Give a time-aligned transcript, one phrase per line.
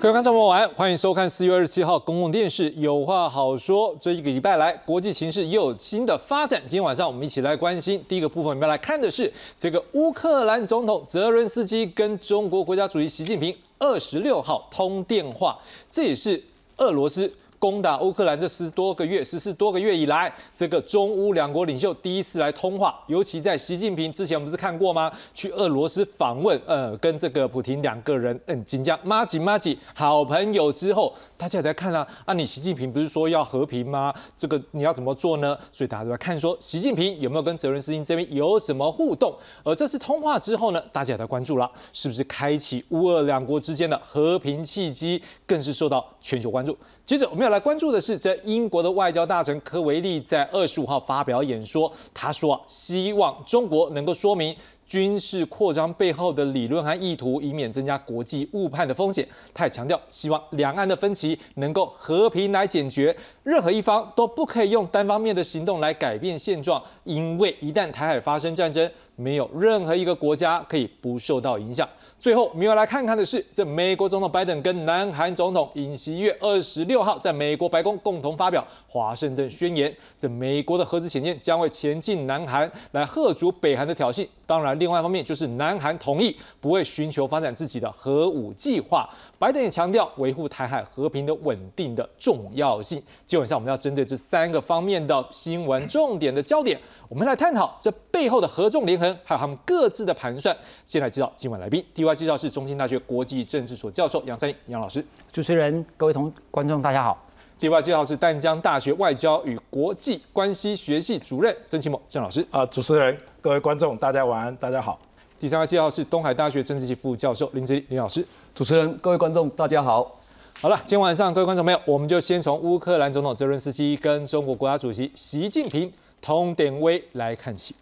[0.00, 3.94] 各位观众朋友，晚安，欢迎收看四月二十七号公共电视《有话好说》。
[4.00, 6.58] 这一个礼拜来，国际形势又有新的发展。
[6.62, 15.58] 今天晚上我们一起来关心第一个部分，我们要来看的是这个乌克兰总统泽伦斯基跟中国国家主席习近平二十六号通电话，
[15.90, 16.42] 这也是
[16.78, 17.30] 俄罗斯。
[17.60, 25.12] 攻打乌克兰这十多个月、十四多个月以来，这个中乌两国领袖第一次来通话，尤其在习近平之前不是看过吗？
[25.34, 34.14] 去俄罗斯访问，呃，跟这个普京两个人，嗯，紧张，妈吉妈吉，好朋友之后，大家也在看啊，啊，你习近平不是说要和平吗？
[34.38, 35.54] 这个你要怎么做呢？
[35.70, 39.36] 所以大家都在看说，习近平有没有跟泽伦斯基这边有什么互动？
[39.62, 46.74] 而这次通话之后呢，大家也在关注了，是不是开启乌俄两国之间的和平契机，更是受到全球关注。
[47.10, 54.54] 接着我们要来关注的是，在英国的外交大臣科维利在二十五号发表演说，他说希望中国能够说明
[54.86, 59.26] 军事扩张背后的理论和意图，以免增加国际误判的风险。
[59.52, 71.88] 他也强调，希望两岸的分歧能够和平来解决，任何一方都不可以用单方面的行动来改变现状，因为一旦台海发生战争，没有任何一个国家可以不受到影响。
[72.20, 79.90] 最后，我们要来看看的是，这美国总统拜登跟南韩总统尹锡悦二十六号在美国白宫共同发表华盛顿宣言。
[80.18, 84.28] 这美国的核子潜舰将会前进南韩，来吓阻北韩的挑衅。
[84.44, 89.08] 当然，另外一方面就是南韩同意不会寻求发展自己的核武计划。
[89.38, 93.02] 拜登也强调维护台海和平的稳定的重要性。
[93.24, 96.78] 基本上，我们要针对这三个方面的新闻重点的焦点，
[97.08, 100.54] 我们来探讨这背后的合纵连横，还有他们各自的盘算。
[100.84, 105.04] 先来介绍今晚来宾，第位介绍是中兴大学国际政治所教授杨三杨老师。
[105.32, 107.16] 主持人、各位同观众，大家好。
[107.58, 112.44] 第二位介绍是淡江大学外交与国际关系学系主任曾启谋郑老师。
[112.50, 114.98] 啊，主持人、各位观众，大家晚安，大家好。
[115.38, 118.26] 第三位介绍是东海大学政治系副教授林志林老师。
[118.54, 120.18] 主持人、各位观众，大家好。
[120.60, 125.90] 好了，今天晚上各位观众朋友，我们就先从乌克兰总统泽伦斯基跟中国国家主席习近平
[126.20, 127.74] 通电威来看起。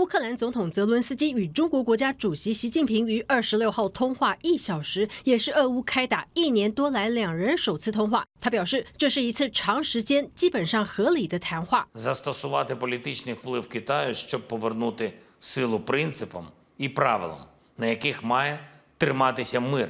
[0.00, 8.26] 乌克兰总统泽伦斯基与中国国家主席习近平于二十六号通话一小时，也是俄乌开打一年多来两人首次通话。
[8.38, 11.86] 他表示，这是一次长时间基本上合理的谈话。
[11.94, 16.48] Застосувати політичний вплив Китаю, щоб повернути силу принципам
[16.78, 17.38] і правилам,
[17.78, 18.60] на яких має
[18.98, 19.88] триматися мир.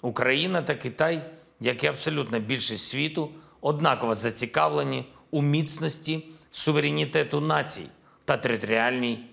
[0.00, 1.22] Україна та Китай,
[1.60, 3.30] як і абсолютна більшість світу,
[3.60, 7.86] однаково зацікавлені у міцності суверенітету націй
[8.24, 9.28] та територіальній цілісності.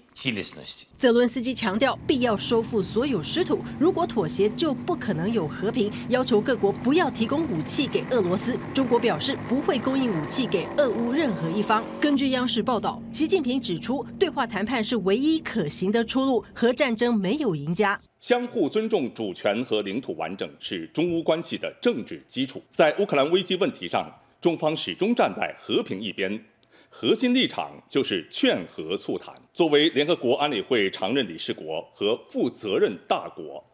[0.96, 8.56] 泽伦斯基强调必要收复所有失土，如果妥协就不可能有和平，要求各国不要提供武器给俄罗斯。
[8.72, 11.84] 中国表示不会供应武器给俄乌任何一方。
[12.00, 18.00] 根据央视报道，习近平指出，对话谈判是唯一可行的出路，核战争没有赢家。
[18.20, 22.62] 相互尊重主权和领土完整是中乌关系的政治基础。
[22.72, 24.08] 在乌克兰危机问题上，
[24.40, 26.40] 中方始终站在和平一边。
[26.96, 29.34] 核心立场就是劝和促谈。
[29.52, 33.64] 作为联合国安理会常任理事国和负责任大国，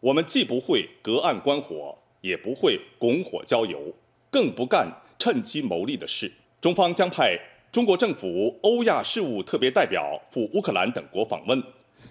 [0.00, 3.94] 我们既不会隔岸观火，也不会拱火浇油，
[4.28, 6.32] 更不干趁机谋利的事。
[6.60, 7.38] 中方将派
[7.70, 11.62] 中国政府欧亚事务特别代表赴乌克兰等国访问，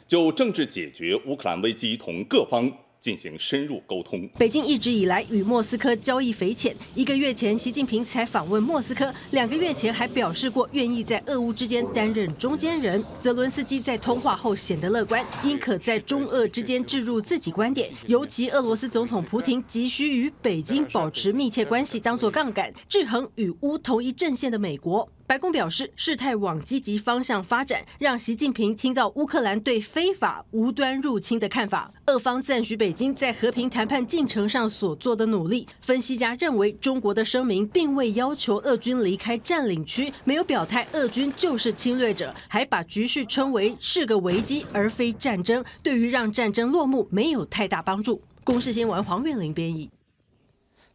[0.07, 2.72] 就政治解决乌克兰危机同各方。
[3.03, 4.25] 进行深入沟通。
[4.38, 6.74] 北京一直以来与莫斯科交易匪浅。
[6.96, 13.03] 一个月前，习近平才访问莫斯科；两个月前还表示过愿意在俄乌之间担任中间人。
[13.19, 17.92] 泽伦斯基在通话后显得乐观，因可在中俄之间置入自己观点。
[18.08, 25.09] 尤其俄罗斯总统普京急需与北京保持密切关系，当作杠杆，制衡与乌同一阵线的美国。
[25.25, 31.92] 白宫表示，事态往积极方向发展，让习近平听到乌克兰对非法无端入侵的看法。
[32.07, 35.65] 俄方赞许北京在和平谈判进程上所做的努力。
[35.81, 48.21] 分析家认为，中国的声明并未要求俄军离开占领区，没有表态俄军就是侵略者，还把局势称为是个危机而非战争，对于让战争落幕没有太大帮助。
[48.44, 49.89] 公视新闻黄月玲编译。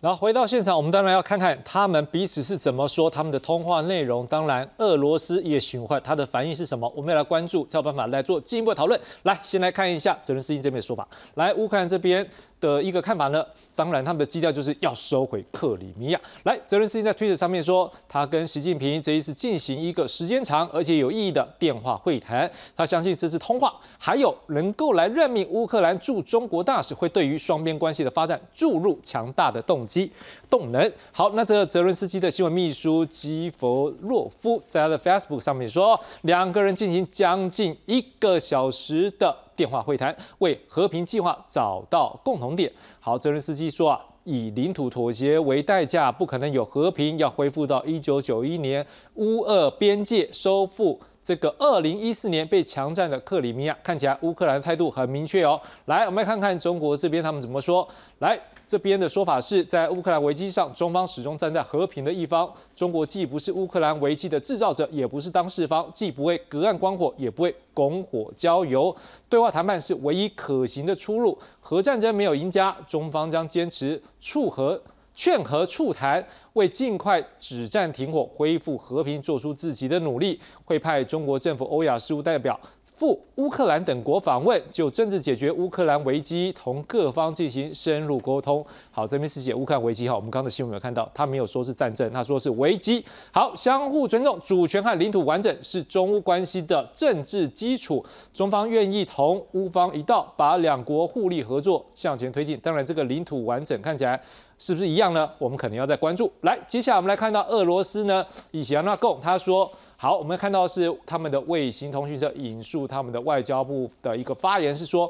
[0.00, 4.24] 然后回到现场，我们当然要看看他们彼此是怎么说他们的通话内容。
[4.28, 9.00] 当然，俄罗斯也询问他的反应是什么，我们要来关注，才有办法来做进一步的讨论。
[9.24, 11.06] 来，先来看一下泽连斯基这边的说法。
[11.34, 12.24] 来，乌克兰这边。
[12.60, 13.44] 的一个看法呢，
[13.74, 16.20] 当然他们的基调就是要收回克里米亚。
[16.44, 22.50] 来，泽连斯基在推特上面说，他跟习近平这一次进行一个时间长而且有意义的电话会谈。
[22.76, 30.10] 他相信这次通话还有能够来任命乌克兰驻中国大使，会对于双边关系的发展注入强大的动机
[30.50, 30.92] 动能。
[31.12, 42.72] 好，那这个泽伦斯基的新闻秘书基弗洛夫在他的 Facebook 上面说，两个人进行将近一个小时的电话会谈，为和平计划找到共同点。
[43.00, 44.00] 好，泽连斯基说啊。
[44.24, 47.16] 以领土妥协为代价，不可能有和平。
[47.16, 53.74] 要恢复到一九九一年乌俄边界，收复这个二零一四年被强占的克里米亚。
[53.82, 55.58] 看起来乌克兰态度很明确哦。
[55.86, 57.88] 来，我们来看看中国这边他们怎么说。
[58.18, 58.38] 来。
[58.68, 62.46] 这边的说法是在乌克兰危机上，中方始终站在和平的一方。
[62.74, 68.94] 中国既不是乌克兰危机的制造者，也不是当事方，既不会隔岸观火，也不会拱火浇油。
[69.26, 71.38] 对话谈判是唯一可行的出路。
[71.60, 74.78] 核战争没有赢家，中方将坚持促和、
[75.14, 76.22] 劝和促谈，
[76.52, 80.38] 为尽快止战停火、恢复和平做出自己的努力。
[80.66, 82.60] 会派中国政府欧亚事务代表。
[82.98, 88.64] 赴乌克兰等国访问，就政治解决乌克兰危机，同各方进行深入沟通。
[88.90, 93.04] 好，这边是写乌克兰危机哈，我们刚刚的新闻有看到，他没有说是战争，他说是危机。
[93.32, 98.04] 好，相互尊重主权和领土完整是中乌关系的政治基础，
[98.34, 102.58] 中方愿意同乌方一道，把两国互利合作向前推进。
[102.58, 104.20] 当然，这个领土完整看起来。
[104.58, 105.30] 是不是一样呢？
[105.38, 106.30] 我们可能要再关注。
[106.40, 115.08] 来，接下来我们来看到俄罗斯呢，以前那贡他说，好，我们看到是他们的卫星通讯社引述他们的外交部的一个发言是说，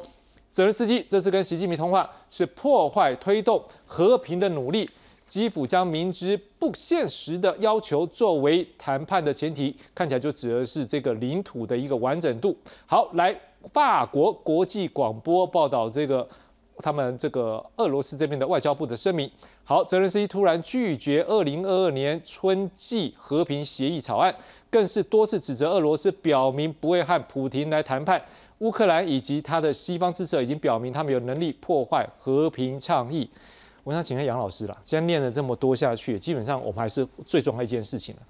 [0.51, 4.89] 泽连斯基这次跟习近平通话是破坏推动和平的努力，
[5.25, 12.55] 基辅将明知不现实的要求作为谈判的前提，看起来就指的是这个领土的一个完整度。
[12.85, 13.35] 好，来，
[13.73, 16.29] 法国国际广播报道这个。
[16.83, 19.31] 他们这个俄罗斯这边的外交部的声明，
[19.65, 24.35] 好，泽连斯基突然拒绝二零二二年春季和平协议草案，
[24.71, 28.23] 更是多次指责俄罗斯表明不会和普京来谈判。
[28.59, 33.29] 乌克兰以及他的西方支持已经表明他们有能力破坏和平倡议。
[33.85, 38.23] 我想请问杨老师了，现在念了这么多下去，基本上我们还是最重要一件事情了，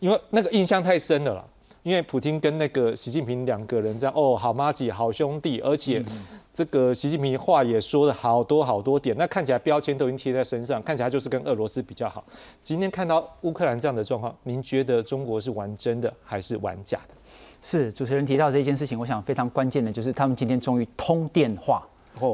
[0.00, 1.44] 因为那个印象太深了了。
[1.86, 6.04] 因为普京跟那个习近平两个人这样哦，好妈姐，好兄弟，而且
[6.52, 12.24] 这个习近平话也说了好多好多点，那看起来标签都已经贴在身上，看起来就是跟俄罗斯比较好。
[12.60, 17.14] 今天看到乌克兰这样的状况，您觉得中国是玩真的还是玩假的？
[17.62, 21.86] 是主持人提到这一件事情，我想非常关键的就是他们今天终于通电话。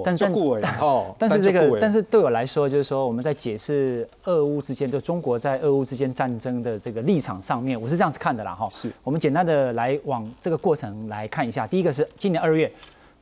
[0.04, 0.24] 但是
[0.80, 8.68] 哦，但是 这个，但是对我来说，就是说我们在解释俄乌之间，就中国在俄乌之间战争的这个立场上面，我是这样子看的啦，哈。
[8.70, 11.66] 是我们简单的来往这个过程来看一下。
[11.66, 12.70] 第一个是今年二月，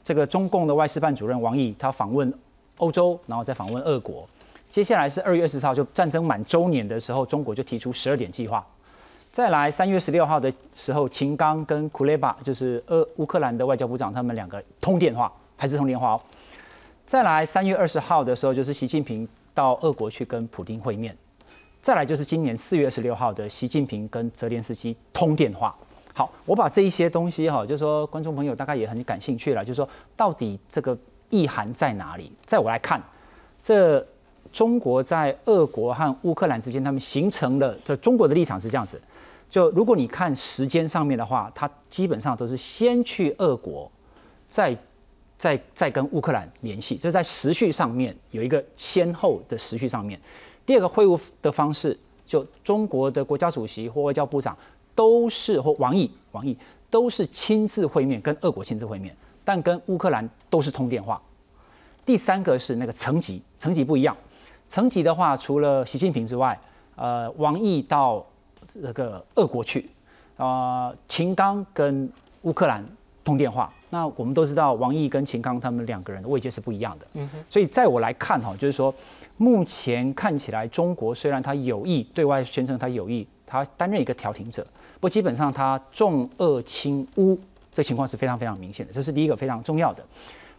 [0.04, 2.32] 这个中共的外事办主任王毅他访问
[2.78, 4.28] 欧洲，然后再访问俄国。
[4.68, 8.64] 接下来是二月二十号，就战争满周年的时候，中国就提出十二点计划。
[9.32, 16.20] 再来三月十六号的时候，秦刚跟库列巴，就是俄乌克兰的外交部长，他们两个通电话，还是通电话哦。
[17.10, 21.12] 再来三月二十号的时候，就是习近平到俄国去跟普京会面。
[21.82, 25.74] 再来就是今年四月二十六号的习近平跟泽连斯基通电话。
[26.14, 30.96] 好，我把这一些东西哈，就是说观众朋友大概也很感兴趣了，就是说到底这个
[31.30, 32.30] 意涵在哪里？
[32.46, 33.02] 在我来看，
[33.60, 34.06] 这
[34.52, 39.02] 中国在俄国和乌克兰之间，他们形成的这中国的立场是这样子：
[39.50, 43.90] 就如果你看时间上面的话，它基本上都是先去俄国，
[44.48, 44.78] 再。
[45.40, 50.20] 在在跟乌克兰联系，这在时序上面有一个先后的时序上面。
[50.66, 54.54] 第二个会晤的方式，就中国的国家主席或外交部长
[54.94, 56.54] 都是或王毅，王毅
[56.90, 61.18] 都是亲自会面，跟俄国亲自会面，但跟乌克兰都是通电话。
[62.04, 64.14] 第三个是那个层级，层级不一样。
[64.68, 66.60] 层级的话，除了习近平之外，
[66.96, 68.22] 呃，王毅到
[68.74, 69.88] 那个俄国去，
[70.36, 72.12] 啊，秦刚跟
[72.42, 72.84] 乌克兰
[73.30, 73.72] 通电话。
[73.90, 77.06] 那我们都知道，王毅跟秦刚他们两个人的位阶是不一样的。
[77.14, 77.38] 嗯哼。
[77.48, 78.94] 所以在我来看哈，就是说，
[79.36, 84.66] 目前看起来，中国虽然他有意对外宣称他有意，他担任一个调停者，
[85.00, 87.38] 不基本上他重恶轻污，
[87.72, 88.92] 这情况是非常非常明显的。
[88.92, 90.04] 这是第一个非常重要的。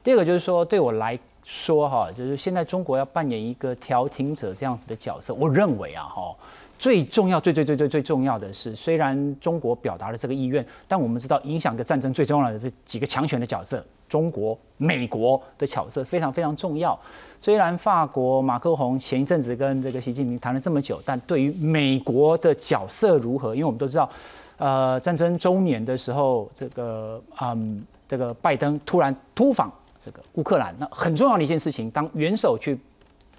[0.04, 6.36] 第二个就是说，对我来说哈，就是现在中国要扮演一个调停者这样子的角色，我认为啊哈。
[6.82, 17.00] 最重要、最最最最最重要的是，虽然中国表达了这个意愿，但我们知道，影响个战争最重要的这几个强权的角色，中国、美国的角色非常非常重要。
[17.40, 23.54] 虽然法国马克宏前一阵子跟这个习近平谈了这么久，但对于美国的角色如何？
[23.54, 24.10] 因为我们都知道，
[24.58, 29.72] 呃，战争周年的时候，这个嗯，这个拜登突然突访
[30.04, 32.76] 这个乌克兰，那很重要的一件事情，当元首去。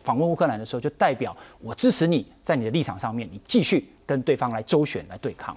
[0.03, 5.57] 访问乌克兰的时候，就代表我支持你在你的立场上面，你继续跟对方来周旋来对抗。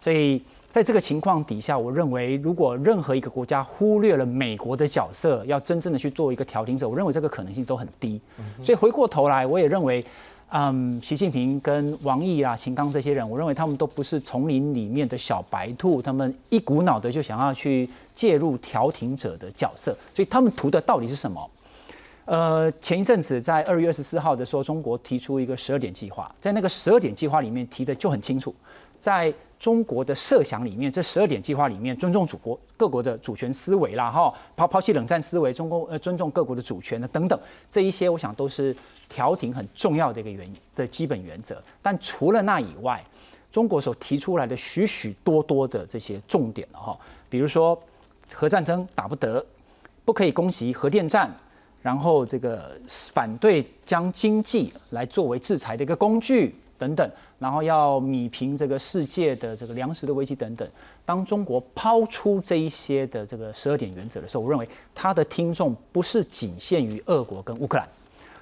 [0.00, 8.20] 所以在这个情况底下，我认为如果任何一个国家忽略了美国的角色，要真正的去做一个调停者，我认为这个可能性都很低。
[8.64, 10.04] 所以回过头来，我也认为。
[10.52, 21.48] 嗯，习近平跟王毅啊、秦刚这些人，我认为他们都不是丛林里面的小白兔，他们一股脑的就想要去介入调停者的角色，所以他们图的到底是什么？
[22.30, 28.54] 呃，前一阵子在二月二十四号的时候，中国提出一个十二点计划，在那个十二点计划里面提的就很清楚，
[29.00, 37.36] 在中国的设想里面，这十二点计划里面尊重祖国各国的主权思维啦，哈，抛抛弃冷战思维，中国呃尊重各国的主权的等等，
[37.68, 38.74] 这一些我想都是。
[39.08, 43.04] 调停很重要的一个原的基本原则，但除了那以外，
[43.50, 46.96] 中国所提出来的许许多多的这些重点了哈，
[47.28, 47.76] 比如说
[48.32, 49.44] 核战争打不得，
[50.04, 51.28] 不可以攻击核电站，
[51.82, 60.68] 然后这个反对将经济来作为制裁的一个工具等等，然后要米平这个世界的这个粮食的危机等等。
[61.04, 67.88] 当中国抛出这一些的这个十二点原则的时候，我认为他的听众不是仅限于俄国跟乌克兰。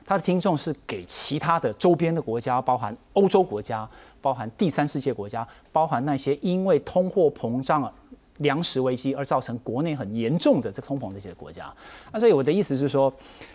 [0.04, 3.88] 他的听众是给其他的周边的国家，包含欧洲国家，
[4.20, 7.92] 包含第三世界国家，包含那些因为通货膨胀、
[8.38, 11.72] 粮食危机而造成国内很严重的这个通膨的这些国家。
[12.12, 13.12] 那所以我的意思是说，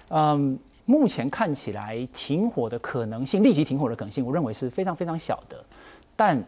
[0.09, 5.63] 嗯，目前看起来停火的可能性，立即停火的可能性，我认为是非常非常小的。
[6.15, 6.41] 但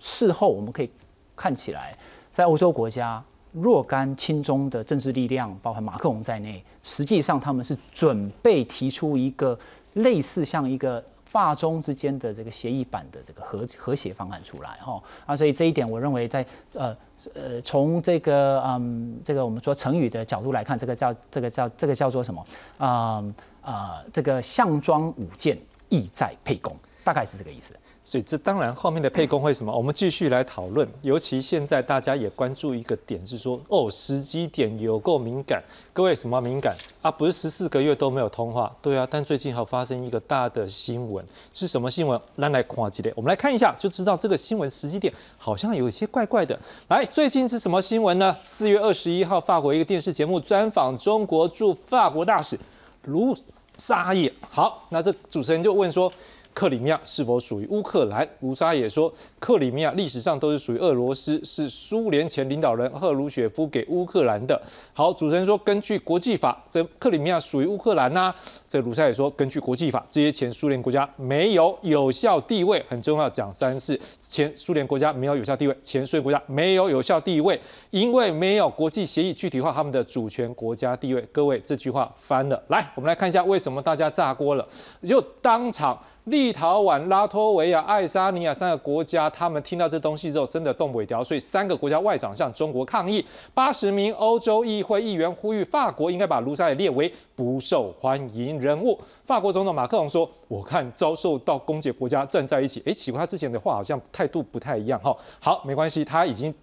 [0.00, 0.90] 事后我们可以
[1.36, 1.96] 看起来，
[2.32, 3.22] 在欧洲国家。
[3.56, 9.56] 若干亲中的政治力量，包含马克龙在内，实际上他们是准备提出一个
[9.92, 16.92] 类似像一个法中之间的这个协议版的这个和和谐方案出来，哈啊，所以这一点我认为在呃
[17.32, 22.46] 呃从这个嗯这个我们说成语的角度来看，这个叫这个叫这个叫做什么
[22.78, 23.24] 啊
[23.62, 27.74] 啊这个项庄舞剑，意在沛公，大概是这个意思。
[28.06, 30.86] 所以这当然后面的配工会什么，我们继续来讨论。
[31.00, 35.62] 尤其现在大家也关注一个点是说，哦，时机点有够敏感。
[35.94, 37.10] 各位什么敏感啊？
[37.10, 39.08] 不是十四个月都没有通话，对啊。
[39.10, 42.20] 但最近还发生一个大的新闻，是什么新闻？
[42.36, 46.58] 来来看几列，我们来看一下就知道这个新闻时机点好像有一些怪怪的。
[46.88, 48.36] 来，最近是什么新闻呢？
[48.42, 52.58] 四月二十一号，法国一个电视节目专访中国驻法国大使
[53.04, 53.34] 卢
[53.78, 54.30] 沙野。
[54.50, 56.12] 好，那这主持人就问说。
[56.54, 58.26] 克里米亚是否属于乌克兰？
[58.40, 64.58] 卢沙也说，克里米亚历史上都是属于俄罗斯，是苏联前领导人赫鲁雪夫给乌克兰的。
[64.92, 68.32] 好，主持人说，根据国际法，这克里米亚属于乌克兰呐。
[68.68, 81.20] 这卢沙也说，根据国际法，这些前苏联国家没有有效地位，很重要，讲三次，前苏联国家没有有效地位，前苏联国家没有有效地位，因为没有国际协议具体化他们的主权国家地位。
[81.32, 84.64] 各位，这句话翻了，来，我们来看一下为什么大家炸锅了，
[85.04, 85.98] 就当场。
[86.24, 91.22] 立陶宛、拉脱维亚、爱沙尼亚三个国家，他们听到这东西之后，真的动不了。
[91.22, 93.24] 所以三个国家外长向中国抗议。
[93.52, 98.98] 八十名欧洲议会议员呼吁法国应该把卢沙野列为不受欢迎人物。
[99.24, 105.14] 法国总统马克龙说：“我看遭受到攻击国家站在一起。”哎，奇怪，他之前的话好像态度不太一样哈。
[105.40, 106.54] 好，没关系，他已经。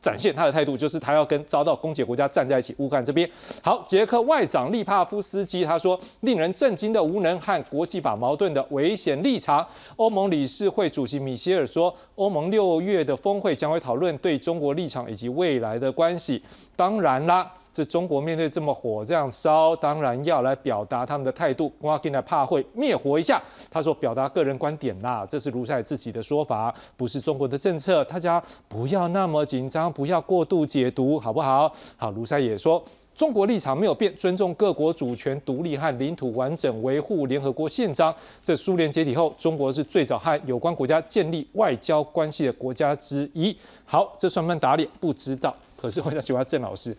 [0.00, 2.74] 展现他的态度，就是他要跟遭到攻击国家站在一起。
[2.78, 3.28] 乌克兰这边，
[3.62, 9.66] 好，捷克外长利帕夫斯基他说，令人震惊的无能和国际法矛盾的危险立场。
[9.96, 16.42] 欧盟理事会主席米歇尔说，欧盟六月的峰会将会讨论对中国立场以及未来的关系。
[16.74, 17.52] 当然啦。
[17.72, 21.68] 这中国面对这么火这样烧，当然要来表达他们的态度。
[21.80, 28.04] 瓜金来怕会灭火一下，他说表达个人观点啦，这是卢塞自己的说法，不是中国的政策。
[28.04, 31.72] 大家不要那么紧张，不要过度解读，好不好？
[31.96, 32.82] 好，卢塞也说，
[33.14, 38.14] 中国立场没有变，尊重各国主权独立和领土完整，维护联合国宪章。
[38.42, 43.56] 这苏联解体后，中国是最早和有关国家建立外交关系的国家之一。
[43.84, 44.88] 好，这算不算打脸？
[44.98, 45.54] 不知道。
[45.76, 46.96] 可是我想喜欢郑老师。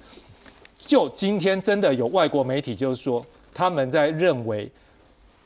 [0.86, 3.24] 就今天真的有外国媒体就是说，
[3.54, 4.70] 他们在认为，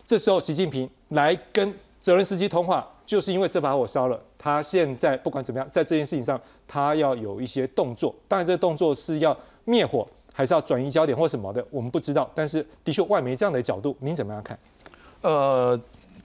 [0.05, 4.19] 这时候习近平来跟泽连斯基通话，就是因为这把火烧了。
[4.37, 8.13] 他现在不管怎么样，在这件事情上，他要有一些动作。
[8.27, 12.29] 当然，这个动作是要灭火，还是要转移焦点或什么的，我们不知道。
[12.33, 14.57] 但是，的确，外媒这样的角度，您怎么样看？
[15.21, 15.79] 呃，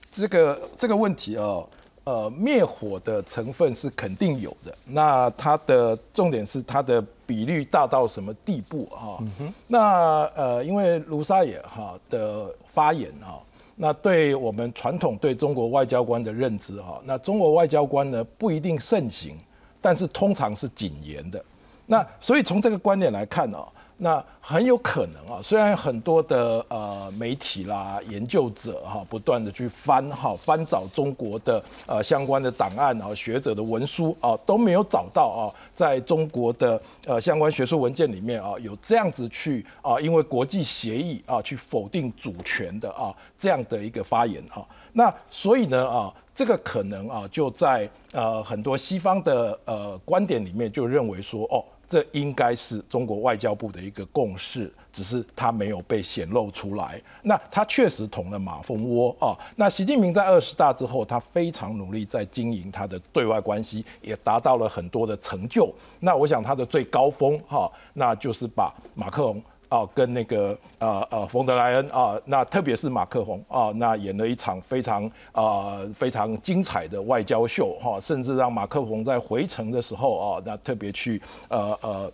[0.09, 1.63] 这个这个问题啊。
[2.03, 9.21] 呃，灭火的成分是肯定有的，那它的重点是它的比率大到什么地步啊？
[9.67, 13.39] 那呃，因为卢沙野哈的发言哈，
[13.75, 19.37] 那对我们传统对中国外交官的认知哈，那中国外交官呢不一定盛行，
[19.79, 21.43] 但是通常是谨言的。
[21.85, 23.57] 那所以从这个观点来看呢，
[24.03, 44.65] 那很有可能啊，虽然很多的呃媒体啦、研究者哈，不断的去翻哈翻找中国的呃相关的档案啊、学者的文书啊，都没有找到啊，在中国的呃相关学术文件里面啊，有这样子去啊，因为国际协议啊，去否定主权的啊这样的一个发言啊。
[44.93, 51.63] 那所以呢啊，这个可能啊，就在呃很多西方的呃观点里面就认为说哦。
[51.91, 57.01] 这应该是中国外交部的一个共识，只是它没有被显露出来。
[57.21, 59.35] 那他确实捅了马蜂窝啊。
[59.57, 65.69] 那习近平在二十大之后，他非常努力在经营他的对外关系，也达到了很多的成就。
[65.99, 69.43] 那我想他的最高峰哈，那就是把马克龙。
[69.71, 82.11] 啊，跟那个呃呃冯德莱恩啊，那特别是马克宏啊，那演了一场非常啊非常精彩的外交秀哈，甚至让马克宏在回程的时候啊，那特别去呃呃。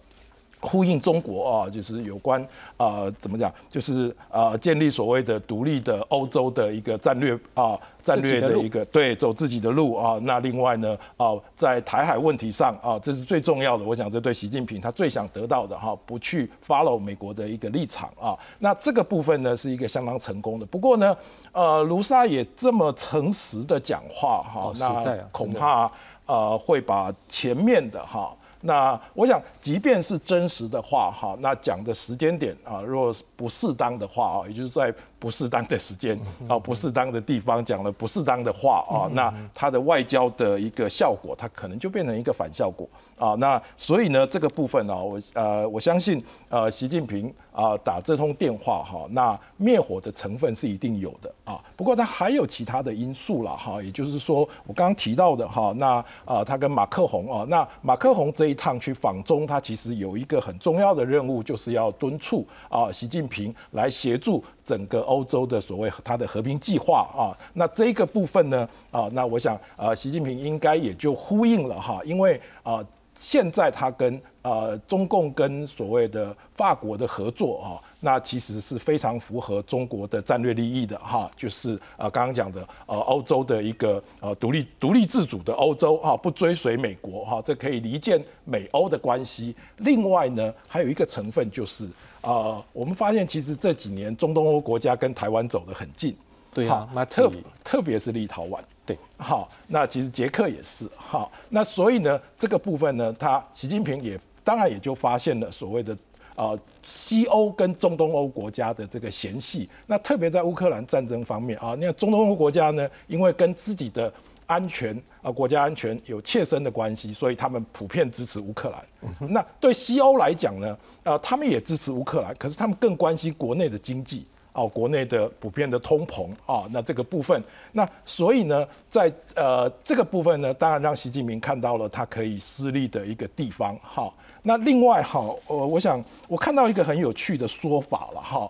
[0.60, 2.46] 呼应中国啊，就是有关
[2.78, 3.54] 啊，怎么讲？
[3.70, 10.20] 就是啊，建立所谓的独立的欧洲的一个战略啊，战略的一个对，走自己的路啊。
[10.24, 13.84] 那另外呢啊，在台海问题上啊，这是最重要的。
[13.84, 18.38] 我想这对习近平他最想得到的哈，不去 follow 美国的一个立场啊。
[18.58, 20.66] 那这个部分呢，是一个相当成功的。
[20.66, 21.16] 不过呢，
[21.52, 25.90] 呃，卢沙也这么诚实的讲话哈，那恐怕
[26.26, 28.36] 呃会把前面的哈。
[28.62, 34.94] 那我想，即便是真实的话，哈，那讲的时间点啊，如果不适当的话啊，也就是在。
[35.20, 43.34] 不适当的时间啊，不适当的地方讲了不适当的话啊，那它的外交的一个效果，它可能就变成一个反效果啊。
[43.36, 51.60] 那所以呢，这个部分呢，我呃我相信呃，习近平啊打这通电话哈，那灭火的成分是一定有的啊。
[51.76, 64.44] 不过它还有其他的因素了哈，也就是说我刚刚提到的哈，那啊他跟马克宏啊，那马克宏这一趟去访中，他其实有一个很重要的任务，就是要敦促啊习近平来协助。
[64.68, 89.56] 整个欧洲的所谓它的和平计划啊，那这个部分呢啊，那我想啊，习近平应该也就呼应了哈，因为啊，现在他跟呃中共跟所谓的法国的合作啊，那其实是非常符合中国的战略利益的哈，就是啊刚刚讲的呃欧洲的一个呃独立独立自主的欧洲哈，不追随美国哈，这可以离间美欧的关系。
[89.78, 91.88] 另外呢，还有一个成分就是。
[92.22, 96.16] 啊，我们发现其实这几年中东欧国家跟台湾走得很近，
[96.54, 97.32] 对啊，特
[97.64, 105.96] 特别是立陶宛，对，好，那其实捷克也是，好，那所以呢，这个部分呢，他习近平也当然也就发现了所谓的
[106.36, 114.12] 啊西欧跟中东欧国家的这个嫌隙，那特别在乌克兰战争方面啊，那中东欧国家呢，因为跟自己的
[114.48, 119.30] 安全啊，国家安全有切身的关系，所以他们普遍支持乌克兰。
[119.30, 133.78] 那对西欧来讲呢，啊，他们也支持乌克兰，可是他们更关心国内的经济哦，国内的普遍的通膨啊，那这个部分，那所以呢，在呃这个部分呢，当然让习近平看到了他可以私利的一个地方。
[133.84, 138.50] 好，那另外哈，呃，我想我看到一个很有趣的说法了哈，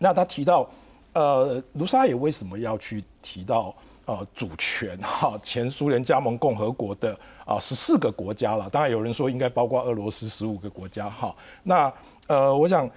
[0.00, 0.68] 那他提到，
[1.12, 3.74] 呃，卢沙也为什么要去提到？
[4.04, 11.34] 呃，主权哈， 前苏联加盟共和国的啊十四个国家了，当然有人说应该包括俄罗斯十五个国家哈。
[11.62, 11.92] 那
[12.26, 12.90] 呃，我想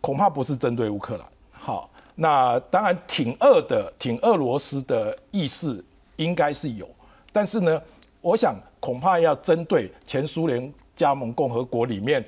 [0.00, 5.84] 恐怕不是针对乌克兰，好，那当然挺俄的，挺俄罗斯的意思
[6.16, 6.88] 应该是有，
[7.32, 7.82] 但是呢，
[8.20, 12.24] 我想恐怕要针对前苏联加盟共和国里面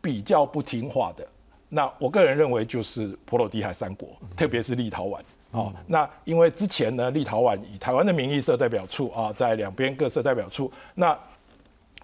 [0.00, 1.26] 比较不听话的，
[1.68, 5.18] 那我个人认为就是波罗的海三国，特别是立陶宛。
[5.50, 10.70] 哦，那因为之前呢，立陶宛以台湾的名义设代表处啊，在两边各设代表处。
[10.94, 11.18] 那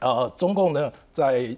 [0.01, 1.57] 呃，中共呢，在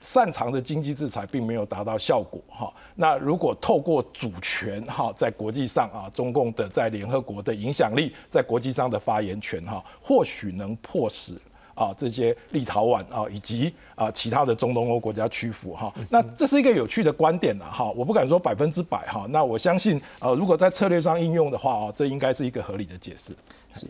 [0.00, 2.72] 擅长的经济制裁并没有达到效果哈。
[2.94, 11.40] 那如果透过主权哈，在国际上啊，中共的在联合国的影响力，在国际上的发言权哈，或许能迫使。
[11.74, 23.34] 啊，这些立陶宛啊，以及啊其他的中东欧国家屈服哈，那这是一个有趣的观点了哈，我不敢说百分之百哈，那我相信呃，如果在策略上应用的话啊，这应该是一个合理的解释。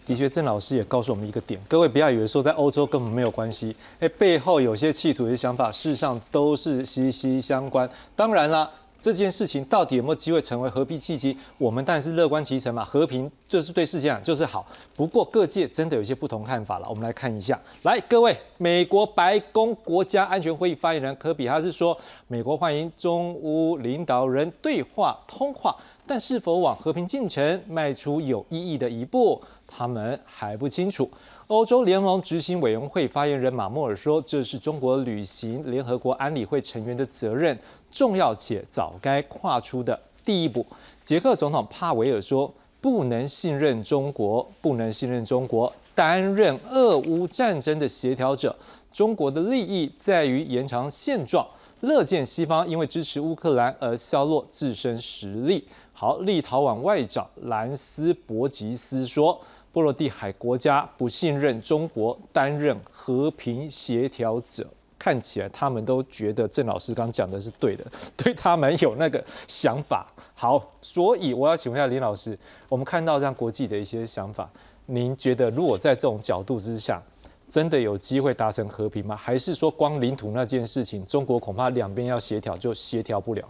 [0.07, 7.89] 的确，郑老师也告诉我们一个点，各位不要以为说在欧洲根本没有关系，哎，背后有些企图、有些想法，事实上都是息息相关。
[8.17, 8.71] 当然了。
[9.05, 11.37] 这件事情到底有没有机会成为和平契机？
[11.59, 12.83] 我们当然是乐观其成嘛。
[12.83, 14.67] 和平就是对世界就是好。
[14.97, 16.89] 不过各界真的有一些不同看法了。
[16.89, 21.95] 我们来看一下，来各位，美国白宫国家安全会议发言人科比他是说，
[22.29, 31.11] 美国欢迎中乌领导人对话通话，但是否往和平进程迈出有意义的一步，他们还不清楚。
[31.47, 37.59] 欧洲联盟执行委员会发言人马莫尔说：“这是中国履行联合国安理会成员的责任，
[37.91, 40.65] 重要且早该跨出的第一步。”
[41.03, 48.55] 捷克总统帕维尔说：“不能信任中国，不能信任中国担任俄乌战争的协调者。
[48.93, 51.47] 中国的利益在于延长现状，
[51.81, 59.41] 乐见西方因为支持乌克兰而削弱自身实力。”好，立陶宛外长兰斯伯吉斯说。
[59.73, 64.65] 波罗的海国家不信任中国担任和平协调者，
[64.97, 67.85] 看起来他们都觉得郑老师刚讲的是对的，
[68.17, 70.07] 对他们有那个想法。
[70.33, 74.49] 好，所以我要请问一下林老师，我们看到这样国际的一些想法，
[74.87, 77.03] 您觉得如果在这种角度之下，
[77.49, 79.17] 真的有机会达成和平吗？
[79.17, 83.43] 还是说光领土那件事情，中国恐怕两边要协调就协调不了？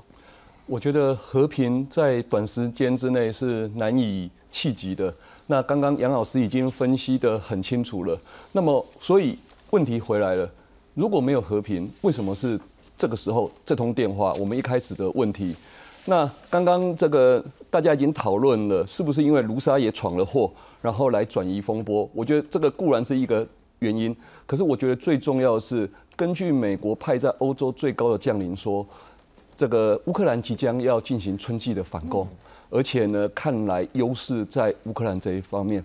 [0.66, 5.12] 我觉得和平在短时间之内是难以企及的。
[5.46, 8.18] 那刚刚杨老师已经分析得很清楚了。
[8.52, 9.38] 那么，所以
[9.70, 10.50] 问题回来了：
[10.94, 12.58] 如果没有和平，为什么是
[12.96, 14.32] 这个时候这通电话？
[14.40, 15.54] 我们一开始的问题。
[16.06, 20.50] 那刚刚这个大家已经讨论了，是不是因为卢沙也闯了祸，
[20.80, 22.08] 然后来转移风波？
[22.14, 23.46] 我觉得这个固然是一个
[23.80, 28.86] 原因，可是我觉得最重要的是，根据美国派在欧洲最高的将领说，
[29.64, 32.28] 这个乌克兰即将要进行春季的反攻。
[32.68, 35.82] 而且呢，看来优势在乌克兰这一方面。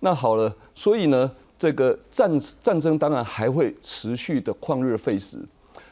[0.00, 2.30] 那好了，所以呢，这个战
[2.62, 5.38] 战争当然还会持续的旷日费时。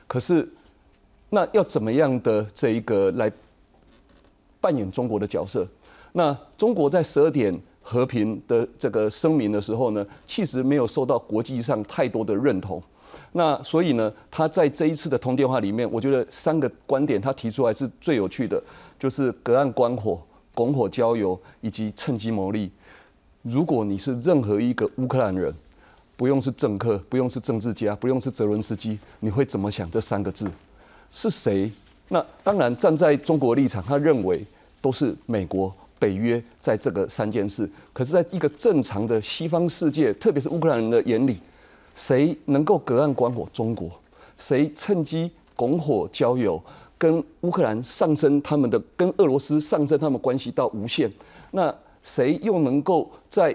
[0.06, 0.48] 可是，
[1.28, 3.30] 那要怎么样的这一个来
[4.58, 5.68] 扮演中国的角色？
[6.12, 12.82] 那中国在十二点和平的这个声明的时候呢，其实没有受到国际上太多的认同。
[13.32, 18.62] 那所以呢，他在这一次的通电话里面，我觉得三个观点他提出来是最有趣的。
[18.98, 20.20] 就是隔岸观火、
[20.54, 22.70] 拱火交友以及趁机牟利。
[23.40, 25.54] 如果你是任何一个乌克兰人，
[26.18, 30.50] 不用是政客，不用是政治家，不用是泽伦斯基，你会怎么想这三个字？
[31.10, 31.72] 是谁？
[32.08, 34.44] 那当然站在中国立场，他认为
[34.82, 37.66] 都是美国、北约在这个三件事。
[37.94, 41.38] 可是，在一个正常的西方世界，特别是乌克兰人的眼里，
[42.00, 43.46] 谁能够隔岸观火？
[43.52, 43.90] 中国。
[44.38, 46.58] 谁趁机拱火交友？
[46.96, 51.10] 跟乌克兰上升他们的，跟俄罗斯上升他们关系到无限，
[51.50, 53.54] 那谁又能够在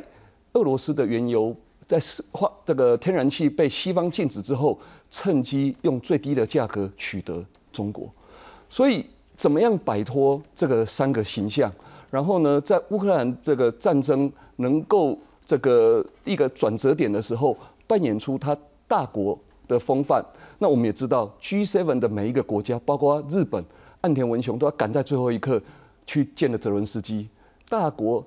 [0.53, 1.55] 俄罗斯的原油
[1.87, 1.99] 在
[2.31, 4.79] 化这个天然气被西方禁止之后，
[5.09, 8.07] 趁机用最低的价格取得中国？
[8.69, 9.03] 所以
[9.35, 11.71] 怎么样摆脱这个三个形象？
[12.11, 17.55] 然后呢，在乌克兰这个战争能够这个一个转折点的时候，
[17.87, 19.39] 扮演出他大国。
[19.67, 20.23] 的风范，
[20.59, 23.65] 那我们也知道，G7 的每一个国家，包括日本，
[24.01, 25.59] 岸田文雄都要赶在最后一刻
[26.05, 27.27] 去见了泽伦斯基。
[27.67, 28.23] 大国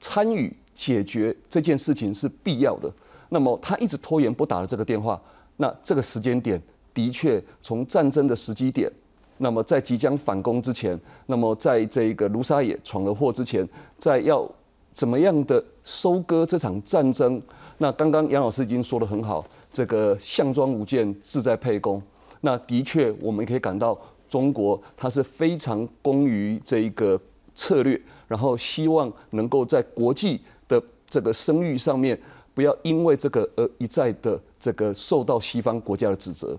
[0.00, 2.92] 参与解决这件事情是必要的。
[3.28, 5.22] 那么他一直拖延不打了这个电话，
[5.56, 6.60] 那这个时间点
[6.92, 8.90] 的确从战争的时机点，
[9.38, 13.64] 那么在即将反攻之前，那么在这个卢沙野闯了祸之前，
[13.98, 14.50] 在要
[14.92, 17.40] 怎么样的收割这场战争？
[17.82, 19.44] 那刚刚杨老师已经说的很好。
[19.72, 22.00] 这个项庄舞剑，志在沛公。
[22.42, 27.20] 那的确，我们可以感到中国它是非常功于这一个
[27.56, 32.16] 策略，然后希望能够在国际的这个声誉上面，
[32.54, 36.56] 不要因为这个而一再的这个受到西方国家的指责。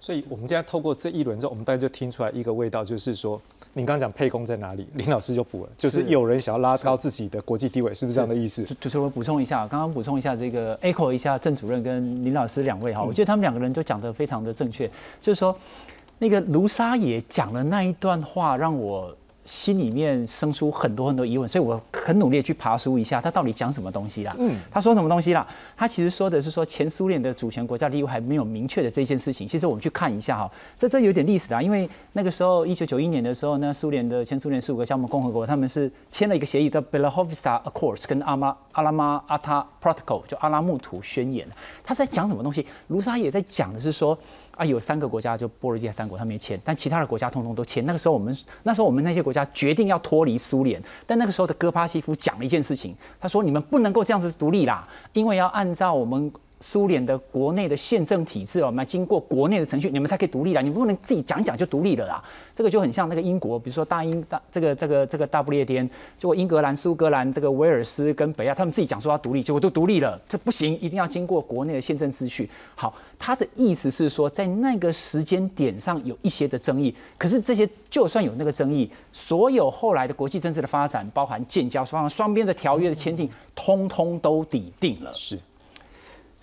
[0.00, 3.40] 所以，我们今天透过这一轮之后，我们大家就听出来一个味道，就是说。
[3.76, 4.88] 您刚刚讲沛公在哪里？
[4.94, 8.66] 林老师就补了，就是有人想要拉高自己的国际地位，是不是这样的意思？
[8.80, 15.54] 就是我补充一下，刚刚补充一下这个 echo 一下郑主任跟林老师两位哈，我觉得他们两个人都讲得非常的正确，就是说
[16.18, 19.14] 那个卢沙野讲的那一段话让我。
[19.46, 24.34] 心里面生出很多很多疑问，所以我很努力去爬书一下，他到底讲什么东西啦？
[24.38, 25.46] 嗯，他说什么东西啦？
[25.76, 29.46] 他其实说的是说前苏联的主权国家利益还没有明确的这件事情。
[29.46, 41.46] 其实我们去看一下哈，这这有点历史啦，因为那个时候一九九一年的时候呢，苏联的前苏联十五个项目共和国，他们是签了一个协议叫 Belohovska Accords，跟阿妈阿拉马阿塔 Protocol，就阿拉木图宣言。
[41.84, 42.66] 他在讲什么东西？
[42.88, 44.18] 卢沙也在讲的是说。
[44.56, 47.86] 啊，有三个国家就波罗的海三国，他没签，但其他的国家通通都签。
[47.86, 60.62] 那个时候我们那时候我们那些国家决定要脱离苏联，但那个时候的戈巴西夫讲了一件事情，他说：“你们不能够这样子独立啦，因为要按照我们。”苏联的国内的宪政体制哦，我们经过国内的程序，你们才可以独立啦。
[60.62, 62.22] 你不能自己讲讲就独立了啦。
[62.54, 65.88] 这个就很像那个英国，比如说大英大这个这个这个大不列颠，
[66.18, 70.18] 就英格兰、苏格兰、这个威尔斯跟北亚，他们自己讲说要独立，结果都独立了。
[70.26, 72.48] 这不行，一定要经过国内的宪政秩序。
[72.74, 85.12] 好，他的意思是说，在那个时间点上有一些的争议，可是这些就算有那个争议，所有后来的国际政治的发展，包含建交双方双边的条约的签订，通通都抵定了。
[85.12, 85.38] 是。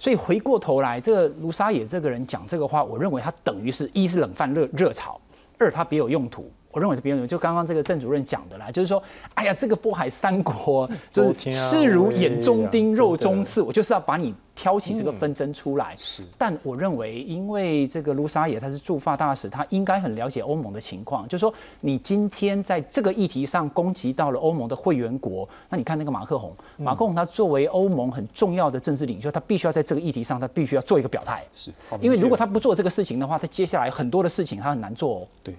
[0.04, 5.18] 所以回过头来，这个卢沙野这个人讲这个话，我认为他等于是一是冷饭热热炒，
[5.58, 6.52] 二他别有用途。
[6.74, 9.02] 我认为是别人就刚刚这个郑主任讲的啦，就是说，
[9.36, 15.94] 哎呀，这个波海三国 就是视如眼中钉、肉中刺，我就是要把你挑起这个纷争出来。
[15.96, 31.46] 是，但我认为，因为这个卢沙野他是驻法大使，他应该很了解欧盟的情况，就是说，你今天在这个议题上攻击到了欧盟的会员国，那你看那个马克宏，马克宏他作为欧盟很重要的政治领袖，他必须要在这个议题上，他必须要做一个表态。
[31.54, 35.20] 是，因为如果他不做这个事情的话，他接下来很多的事情他很难做。
[35.20, 35.28] 哦。
[35.44, 35.54] 对。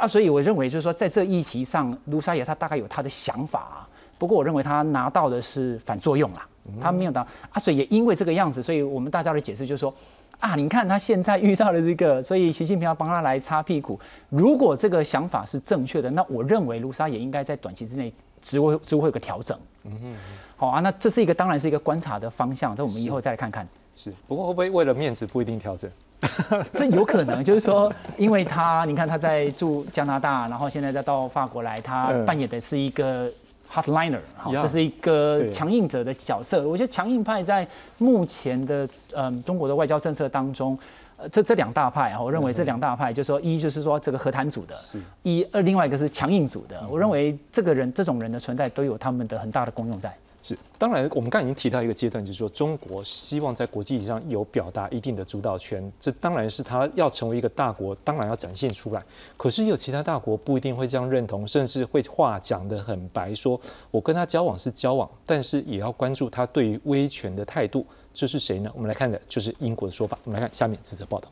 [0.00, 3.86] 啊，所以我认为就是说，在这议题上，卢沙野他大概有他的想法，
[4.16, 6.48] 不过我认为他拿到的是反作用啦，
[6.80, 9.94] 他没有拿啊，所以也因为这个样子，所以我们大家的解释就是说，
[10.38, 14.00] 啊，你看他现在遇到了这个，所以习近平要帮他来擦屁股。
[14.30, 18.10] 如果这个想法是正确的，那我认为卢沙野应该在短期之内
[18.40, 19.58] 职位职位会有个调整。
[19.84, 20.14] 嗯哼，
[20.56, 23.68] 好啊，那这是一个当然是一个观察的方向，这我们以后再来看看。
[23.94, 25.90] 是，不过会不会为了面子不一定调整？
[26.74, 33.30] 这有可能，就是说，因为他，你看他在住加拿大，然后现在再到法国来，他扮演的是一个
[33.72, 36.68] hotliner，好，这是一个强硬者的角色。
[36.68, 37.66] 我觉得强硬派在
[37.98, 40.78] 目前的嗯中国的外交政策当中，
[41.16, 44.74] 呃，这这两大派，我认为这两大派，就是说，一就是说这个和谈组的，
[45.22, 46.78] 一二另外一个是强硬组的。
[46.90, 50.14] 我认为这个人这种人的存在都有他们的很大的功用在。
[50.42, 59.04] 是，当然，我们刚才已经提到一个阶段，就是说中国希望在国际上有表达一定的主导权，这当然是他要成为一个大国，当然要展现出来。
[59.36, 67.84] 可是也有其他大国不一定会这样认同，甚至会话讲得很白，说我跟他交往是交往，但是也要关注他对于威权的态度。
[68.14, 68.70] 这是谁呢？
[68.74, 70.18] 我们来看的就是英国的说法。
[70.24, 71.30] 我们来看下面这则报道。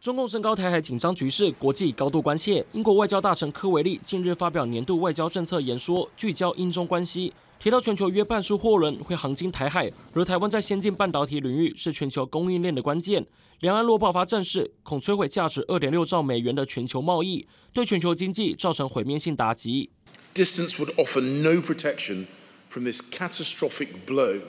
[0.00, 2.64] 中共升高台海紧张局势，国际高度关切。
[2.72, 13.26] 英国外交大臣科维利近日发表年度外交政策演说，聚焦英中关系，提到全球约半数货轮会航经台海，而台湾在先进半导体领域是全球供应链的关键。
[13.58, 19.90] 两岸若爆发战事，恐摧毁价值二点六兆美元的全球贸易，对全球经济造成毁灭性打击。
[20.32, 22.24] Distance would offer no protection
[22.70, 24.40] from this catastrophic blow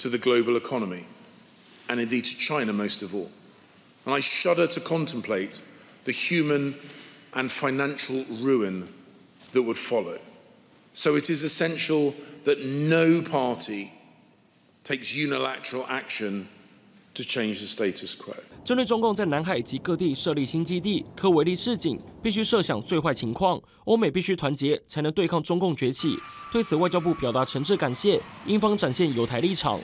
[0.00, 1.04] to the global economy,
[1.86, 3.28] and indeed to China most of all.
[4.05, 5.61] and I shudder to contemplate
[6.03, 6.75] the human
[7.33, 8.87] and financial ruin
[9.53, 10.17] that would follow.
[10.93, 13.91] So it is essential that no party
[14.83, 16.47] takes unilateral action
[17.13, 18.35] to change the status quo.
[18.63, 26.15] 针对中共在南海及各地设立新基地，科维利示警，必须设想最坏情况，欧美必须团结，才能对抗中共崛起。
[26.51, 29.79] 对此，外交部表达诚挚感谢，英方展现友台立场。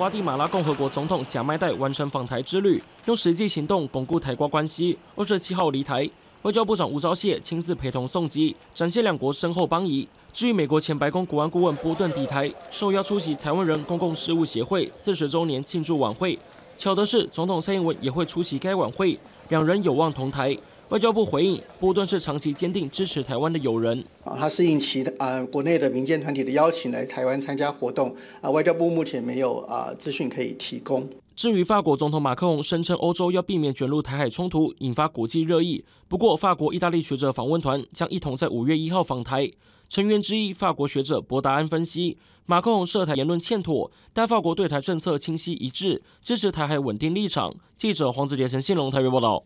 [0.00, 4.96] 瓜地马拉共和国总统贾迈代完成访台之旅，用实际行动巩固台瓜关系。
[5.14, 6.08] 二十七号离台，
[6.40, 10.08] 外交部长吴钊燮亲自陪同送机，展现两国深厚邦谊。
[10.32, 16.38] 至于美国前白宫国安顾问波顿抵台，受邀出席台湾人公共事务协会四十周年庆祝晚会。
[16.78, 19.18] 巧的是，总统蔡英文也会出席该晚会，
[19.50, 20.56] 两人有望同台。
[20.90, 24.04] 外交部回应，波顿是长期坚定支持台湾的友人。
[24.24, 28.12] 啊，他是应其啊国内的民间团体的邀请来台湾参加活动。
[28.40, 31.08] 啊，外交部目前没有啊资讯可以提供。
[31.36, 35.84] 至于法国总统马克龙声称欧洲要避免卷入台海冲突，引发国际热议。
[36.08, 39.48] 不过，法国、意大利学者访问团将一同在五月一号访台。
[39.88, 47.54] 成员之一法国学者博达安分析，马克龙涉台言论欠妥，但法国对台政策清晰一致，支持台海稳定立场。
[47.76, 49.44] 记者黄子杰、陈信龙台北报道。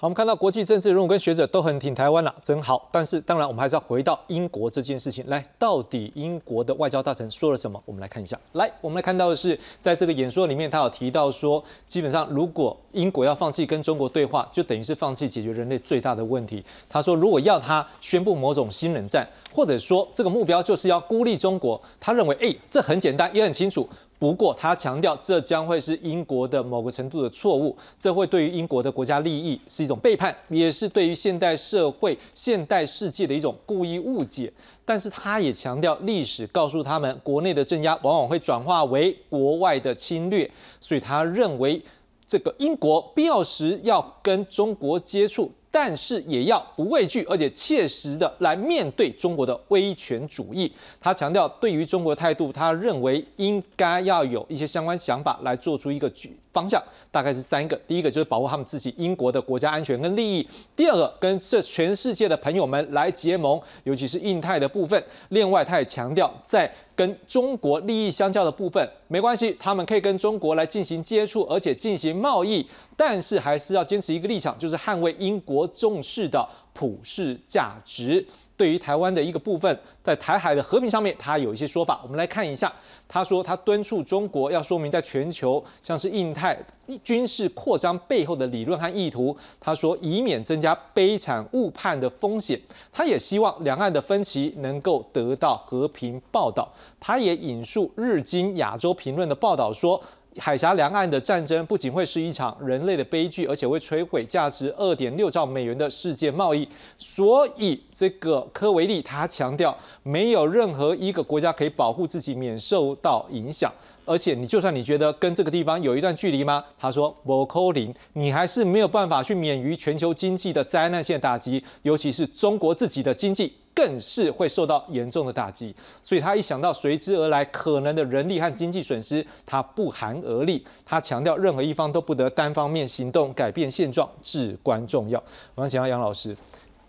[0.00, 2.88] 好，我们看到国际政治人物跟学者都很挺台湾了，真好。
[2.92, 7.82] 但是，当然我们还是要回到英国这件事情来，到底英国的外交大臣说了什么？
[7.84, 8.38] 我们来看一下。
[8.52, 16.64] 来，我们来看到的是，在这个演说里面，他有提到说，基本上如果英国要放弃跟中国对话，就等于是放弃解决人类最大的问题。
[16.88, 23.88] 他说，如果要他宣布某种新冷战，或者说这个目标就是要孤立中国，他认为，哎，这很简单，也很清楚。
[24.18, 34.52] 不过，他强调这将会是英国的某个程度的错误，这会对于英国的国家利益是一种背叛，也是对于现代社会、现代世界的一种故意误解。
[34.84, 40.50] 但是，他也强调，历史告诉他们，国内的镇压往往会转化为国外的侵略，
[40.80, 41.80] 所以他认为
[42.26, 45.52] 这个英国必要时要跟中国接触。
[45.70, 50.72] 但是也要不畏惧，而且切实的来面对中国的威权主义。
[51.00, 57.76] 他强调，对于中国态度，他认为应该要有一些相关想法来做出一个举方向，大概是三个。
[57.86, 60.44] 第一个就是保护他们自己英国的国家安全跟利益；
[60.74, 65.00] 第二个，跟这全世界的朋友们来结盟，尤其是印太的部分。
[65.28, 66.68] 另外，他也强调在。
[66.98, 72.66] 跟中国利益相交的部分没关系，他们可以跟中国来进行接触，而且进行贸易，
[72.96, 76.44] 但是还是要坚持一个立场，就是捍卫英国重视的。
[76.72, 78.26] 普世价值。
[78.58, 82.00] 对于台湾的一个部分，在台海的和平上面，他有一些说法。
[82.02, 82.70] 我们来看一下，
[83.06, 86.58] 他说他敦促中国要说明在全球像是印太
[87.04, 89.34] 军事扩张背后的理论和意图。
[89.60, 92.60] 他说，以免增加悲惨误判的风险。
[92.92, 96.68] 他也希望两岸的分歧能够得到和平报道。
[96.98, 100.02] 他也引述日经亚洲评论的报道说。
[100.38, 106.68] 海峡两岸的战争不仅会是一场人类的悲剧，而且会摧毁价值二点六兆美元的世界贸易。
[106.96, 113.72] 所以，这个科维利他强调，没有任何一个国家可以保护自己免受到影响。
[114.08, 116.64] 而且，你就算你觉得跟这个地方有一段距离吗？
[116.78, 123.52] 他说，不扣零，你还是没有办法去免于全球经济的灾难性打击，尤其是中国自己的经济。
[123.74, 130.66] 更是会受到严重的打击，所以他一想到随之而来可能的人力和经济损失，他不寒而栗。
[130.84, 135.22] 他强调，任何一方都不得单方面行动改变现状，至关重要。
[135.54, 136.36] 我想请教杨老师。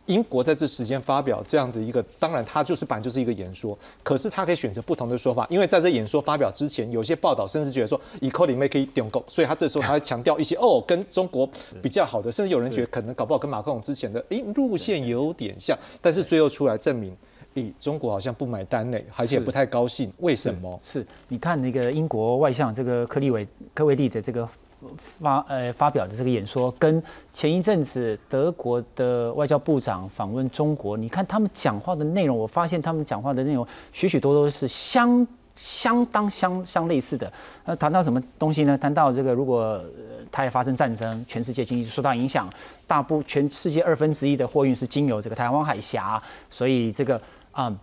[0.10, 11.48] 英国在这时间发表这样子一个，当然他就是本就是一个演说，可是他可以选择不同的说法，因为在这演说发表之前，有些报道甚至觉得说以 c o d i n g make 点够，所以他这时候他会强调一些哦，跟中国
[11.82, 17.16] 比较好的，甚至有人觉得可能搞不好跟马克龙之前的诶路线有点像，但是最后出来证明，
[17.54, 20.80] 诶中国好像不买单嘞，而且不太高兴，为什么？
[20.84, 24.50] 是你看那个英国外相这个克利维克维利的这个。
[24.98, 37.32] 发呃发表的这个演说，跟前一阵子德国的外交部长访问中国，你看他们讲话的内容，我发现他们讲话的内容许许多多是相相当相相类似的。
[37.66, 38.78] 那谈到什么东西呢？
[38.78, 39.84] 谈到这个，如果
[40.32, 42.50] 台海发生战争，全世界经济受到影响，
[42.88, 47.76] 大部全世界二分之一的货运是经由这个台湾海峡，所以这个啊，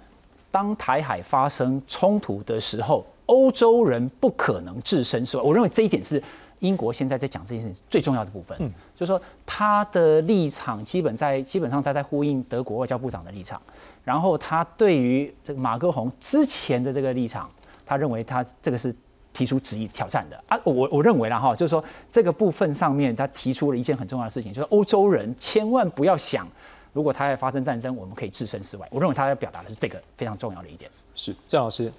[0.51, 5.43] 当台海发生冲突的时候，欧洲人不可能置身事外。
[5.43, 6.23] 我认为这一点是。
[6.61, 13.61] 英国现在在讲这件事情最重要的部分，嗯，就是说他的立场基本在基本上他在呼应德国外交部长的立场，
[14.05, 17.51] 然后他对于这个马克宏之前的这个立场，
[17.85, 18.95] 他认为他这个是
[19.35, 26.49] 提出质疑挑战的啊，我我认为了哈，就是说这个部分上面他提出了一件很重要的事情，就是欧洲人千万不要想，
[26.95, 28.89] 如果他要发生战争，我们可以置身事外。
[28.91, 30.91] 我认为他要表达的是这个非常重要的一点。
[31.15, 31.93] 是郑老师，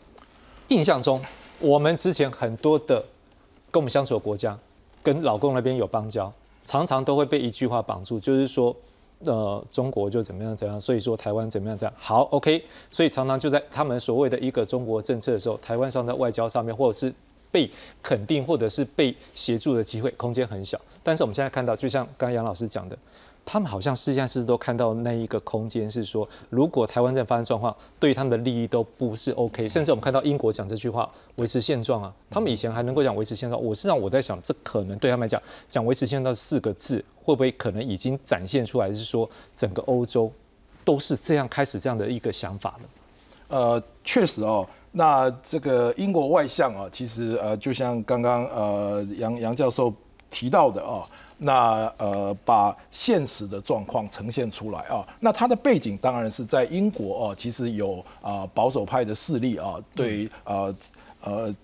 [0.69, 1.23] 印象中
[1.59, 3.05] 我们之前很多的。
[3.77, 4.57] 跟我们相处的国家，
[5.03, 6.33] 跟老公那边有邦交，
[6.65, 8.75] 常常都会被一句话绑住，就是说，
[9.19, 11.93] 呃，中国就怎么样怎样，所以说台湾怎么样这样。
[11.95, 17.13] 好，OK，所以常常就在他们所谓的一个中国政策的时候，台湾上在外交上面，或者是
[17.51, 17.69] 被
[18.01, 20.81] 肯定，或者是被协助的机会空间很小。
[21.03, 22.97] 但是我们现在看到，就像刚刚杨老师讲的。
[23.49, 29.65] 他们好像事先是都看到那一个空间，是说如果台湾在发生状况，对于他们的利益都不是 OK。
[29.69, 33.63] 甚至我们看到英国讲这句话，维持现状啊，他们以前还能够讲维持现状。
[33.63, 40.29] 我实际上我在想，这可能对他们来讲，讲维持现状四个字，会不会可能已经展现出来，是说整个欧洲
[40.83, 42.89] 都是这样开始这样的一个想法了？
[43.47, 49.93] 呃，确实哦，那这个英国外相啊，其实呃，就像刚刚呃杨杨教授
[50.29, 51.01] 提到的啊。
[51.39, 55.05] 那呃，把现实的状况呈现出来啊。
[55.19, 60.75] 那它的背景当然是在英国啊，其实有啊保守派的势力啊，对呃
[61.21, 61.55] 呃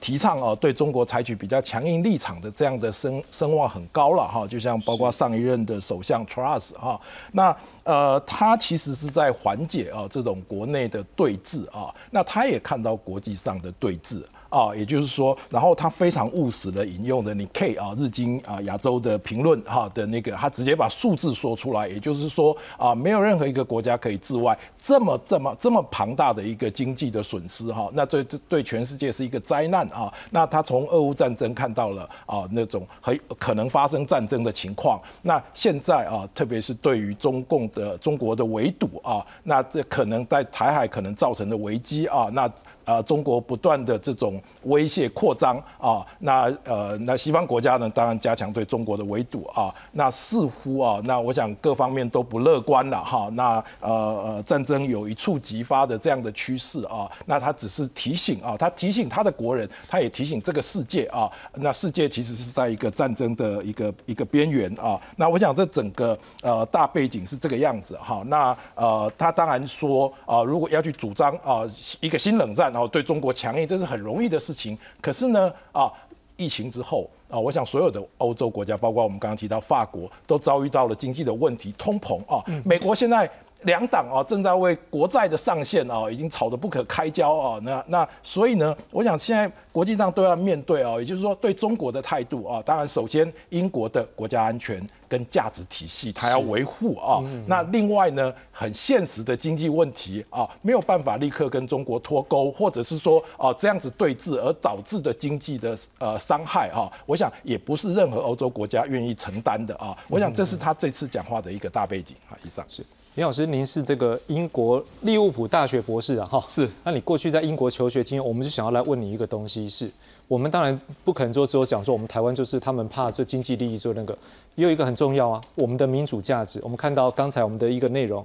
[0.00, 4.46] 提倡啊对中国采取比较强硬立场的这样的声声望很高了哈。
[4.46, 6.98] 就像包括上一任的首相 Truss 哈，
[7.32, 11.94] 那呃他其实是在缓解啊这种国内的对峙啊。
[12.10, 14.24] 那他也看到国际上的对峙。
[14.50, 30.12] 啊，也就是说，然后他非常务实的引用的你 K 啊，日经啊亚洲的评论哈的那个，他直接把数字说出来，也就是说啊，没有任何一个国家可以自外这么这么这么庞大的一个经济的损失哈，那对对全世界是一个灾难啊。
[30.30, 42.50] 那他从俄乌战争看到了啊那种很可能发生战争的情况，那现在啊，特别是对于中共的中国的围堵啊，那这可能在台海可能造成的危机啊，那。
[42.84, 71.62] 啊，中国不断的这种威胁扩张啊，那呃，那西方国家呢，当然加强对中国的围堵啊，那似乎啊，那我想各方面都不乐观了哈，那呃呃，战争有一触即发的这样的趋势啊，那他只是提醒啊，他提醒他的国人，他也提醒这个世界啊，那世界其实是在一个战争的一个一个边缘啊，那我想这整个呃大背景是这个样子哈，那呃，他当然说啊，如果要去主张啊
[72.00, 72.80] 一个新冷战啊。
[72.80, 74.76] 哦，对中国强硬，这是很容易的事情。
[75.00, 75.92] 可是呢，啊，
[76.36, 82.44] 疫情之后啊，我想所有的欧洲国家，包括我们刚刚提到法国，都遭遇到了经济的问题，通膨啊。
[82.64, 83.30] 美国现在
[83.62, 112.64] 两党啊正在为国债的上限啊已经吵得不可开交啊，那那所以呢，我想现在国际上都要面对啊，也就是说对中国的态度啊，当然首先英国的国家安全跟价值体系它要维护啊，那另外呢，很现实的经济问题啊，没有办法立刻跟中国脱钩，或者是说啊这样子对峙而导致的经济的呃伤害啊，我想也不是任何欧洲国家愿意承担的啊，我想这是他这次讲话的一个大背景啊，以上。
[112.68, 112.84] 是。
[113.20, 116.66] 林老师，您是这个英国利物浦大学博士啊，哈，是。
[116.82, 119.90] 那你过去在英国求学经验，我们就想要来问你一个东西，是
[120.26, 124.16] 我们当然不可能说只有讲说我们台湾就是他们怕这经济利益做那个，
[124.54, 126.60] 也有一个很重要啊，我们的民主价值。
[126.62, 128.24] 我们看到刚才我们的一个内容，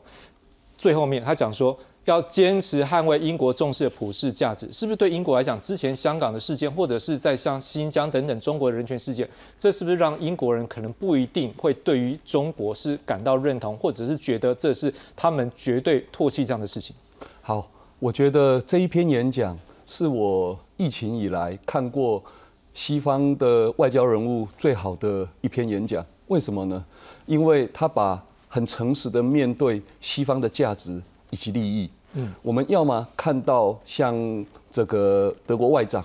[0.77, 1.77] 最后面他讲说。
[2.05, 9.27] 要坚持捍卫英国重视的普世价值，是不是对英国来讲，之前香港的事件，或者是在像新疆等等中国的人权事件，
[9.57, 16.95] 这是不是让英国人可能不一定会对于中国是感到认同，或者是觉得这是他们绝对唾弃这样的事情？
[17.41, 22.23] 好，我觉得这一篇演讲是我疫情以来看过
[22.75, 26.05] 西方的外交人物最好的一篇演讲。
[26.27, 26.85] 为什么呢？
[27.25, 31.01] 因为他把很诚实的面对西方的价值。
[31.35, 34.15] 以及利益，嗯，我们要么看到像
[34.71, 36.01] 这个德国外长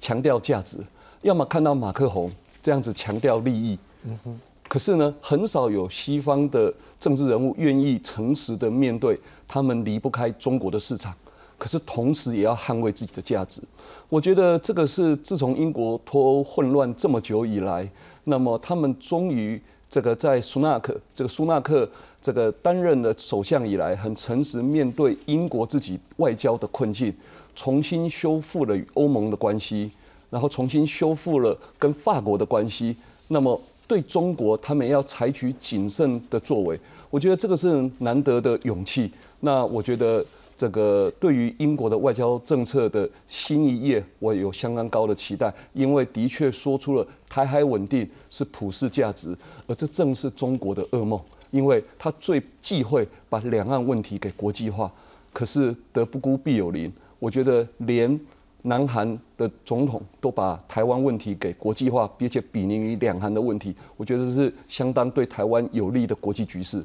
[0.00, 0.78] 强调价值，
[1.22, 2.28] 要么看到马克宏
[2.60, 4.40] 这样子强调利益，嗯哼。
[4.66, 9.16] 可是呢，很少有西方的政治人物愿意诚实的面对
[9.46, 11.14] 他们离不开中国的市场，
[11.56, 13.62] 可是同时也要捍卫自己的价值。
[14.08, 17.88] 我觉得这个是自从英国脱欧混乱这么久以来，
[18.24, 19.62] 那么他们终于
[19.94, 21.88] 这个在苏纳克这个苏纳克。
[22.20, 27.14] 这个担任了首相以来，很诚实面对英国自己外交的困境，
[27.54, 29.90] 重新修复了与欧盟的关系，
[30.30, 32.96] 然后重新修复了跟法国的关系。
[33.28, 36.80] 那么对中国，他们要采取谨慎的作为，
[37.10, 39.12] 我觉得这个是难得的勇气。
[39.40, 40.24] 那我觉得
[40.56, 49.36] 这个对于英国的外交政策的新一页，我有相当高的期待，因为的确说出了台海稳定是普世价值，
[49.66, 51.20] 而这正是中国的噩梦。
[51.50, 54.90] 因为他最忌讳把两岸问题给国际化，
[55.32, 56.92] 可是德不孤必有邻。
[57.18, 58.18] 我觉得连
[58.62, 66.84] 南韩的总统都把台湾问题给国际化，并且比拟于两韩的问题，我觉得是相当对台湾有利的国际局势。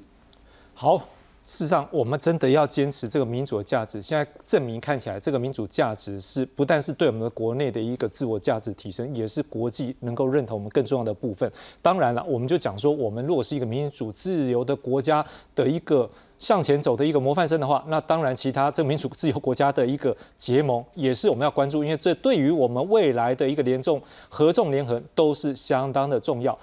[0.73, 1.03] 好。
[1.49, 3.99] 事实上，我们真的要坚持这个民主的价值。
[3.99, 11.51] 现在证明看起来，这个民主价值是不但是对我们的国内的一个自我价值提升，也是国际能够认同我们更重要的部分。
[11.81, 15.25] 当然了，我们就讲说，我们如果是一个民主自由的国家
[15.55, 26.55] 的一个向前走的一个模范生的话，那当然其他这民主自由国家的一个结盟也是我们要关注，因为这对于我们未来的一个联众合纵联合都是相当的重要。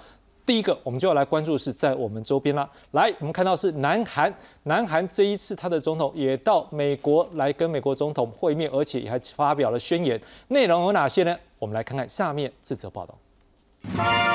[0.47, 2.67] 第一个，我们就要来关注是在我们周边啦。
[2.91, 4.33] 来，我们看到是南韩，
[4.63, 10.19] 南韩这一次他的总统也到美国来跟美国总统会面，而且也还发表了宣言。
[10.47, 11.37] 内容有哪些呢？
[11.59, 14.26] 我们来看看下面这则报道。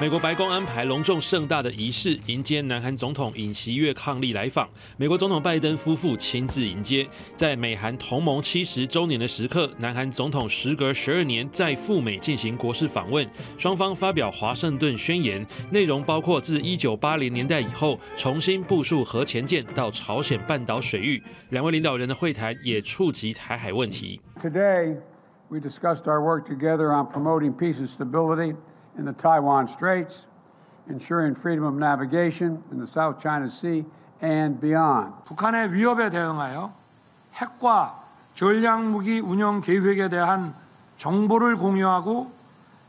[0.00, 7.06] 美国白宫安排隆重盛大的仪式迎接南韩总统尹锡悦伉俪来访，美国总统拜登夫妇亲自迎接。
[7.36, 13.28] 在美韩同盟七十周年的时刻，南韩总统时隔十二年再赴美进行国事访问，
[13.58, 21.22] 双方发表华盛顿宣言，内容包括自一九八零年代以后重新部署核潜舰到朝鲜半岛水域。
[21.50, 24.18] 两位领导人的会谈也触及台海问题。
[24.40, 24.96] Today
[25.50, 28.56] we discussed our work together on promoting peace and stability.
[29.00, 30.26] In the Taiwan Straits,
[30.90, 33.84] ensuring freedom of navigation in the South China Sea
[34.20, 35.14] and beyond.
[35.24, 36.70] 북한의 위협에 대응하여
[37.34, 37.94] 핵과
[38.34, 40.54] 전략 무기 운영 계획에 대한
[40.98, 42.30] 정보를 공유하고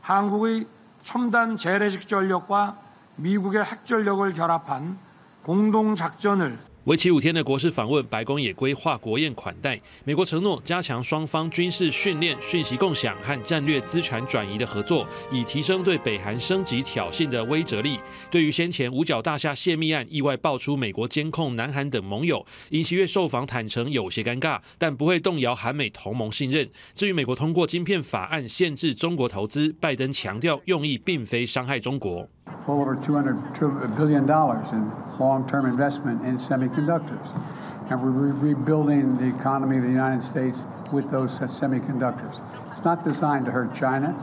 [0.02, 0.66] 한국의
[1.02, 2.76] 첨단 재래식 전력과
[3.16, 4.98] 미국의 핵 전력을 결합한
[5.42, 9.80] 공동 작전을 为期五天的国事访问，白宫也规划国宴款待。
[10.04, 18.00] 美国承诺加强双方军事训练、讯息共享和战略资产转移的合作，以提升对北韩升级挑衅的威慑力。
[18.32, 26.68] 对于先前五角大厦泄密案意外爆出美国监控南韩等盟友，尹锡悦受访坦诚有些尴尬，但不会动摇韩美同盟信任。
[26.96, 32.28] 至于美国通过晶片法案限制中国投资，拜登强调用意并非伤害中国。
[32.66, 33.36] Well over 200
[33.96, 37.28] billion dollars in long-term investment in semiconductors.
[37.90, 42.40] And we're rebuilding the economy of the United States with those semiconductors.
[42.72, 44.14] It's not designed to hurt China.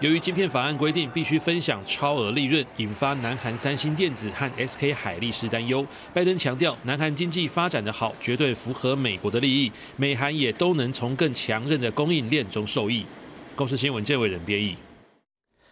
[0.00, 5.84] 由于晶片法案规定必须分享超额利润，引发南韩三星电子和 SK 海力士担忧。
[6.14, 13.04] 拜登强调，南韩经济发展的好，绝对符合美国的利益，美韩也都能从更强韧的供应链中受益。
[13.56, 14.76] 公司新闻这位人编译。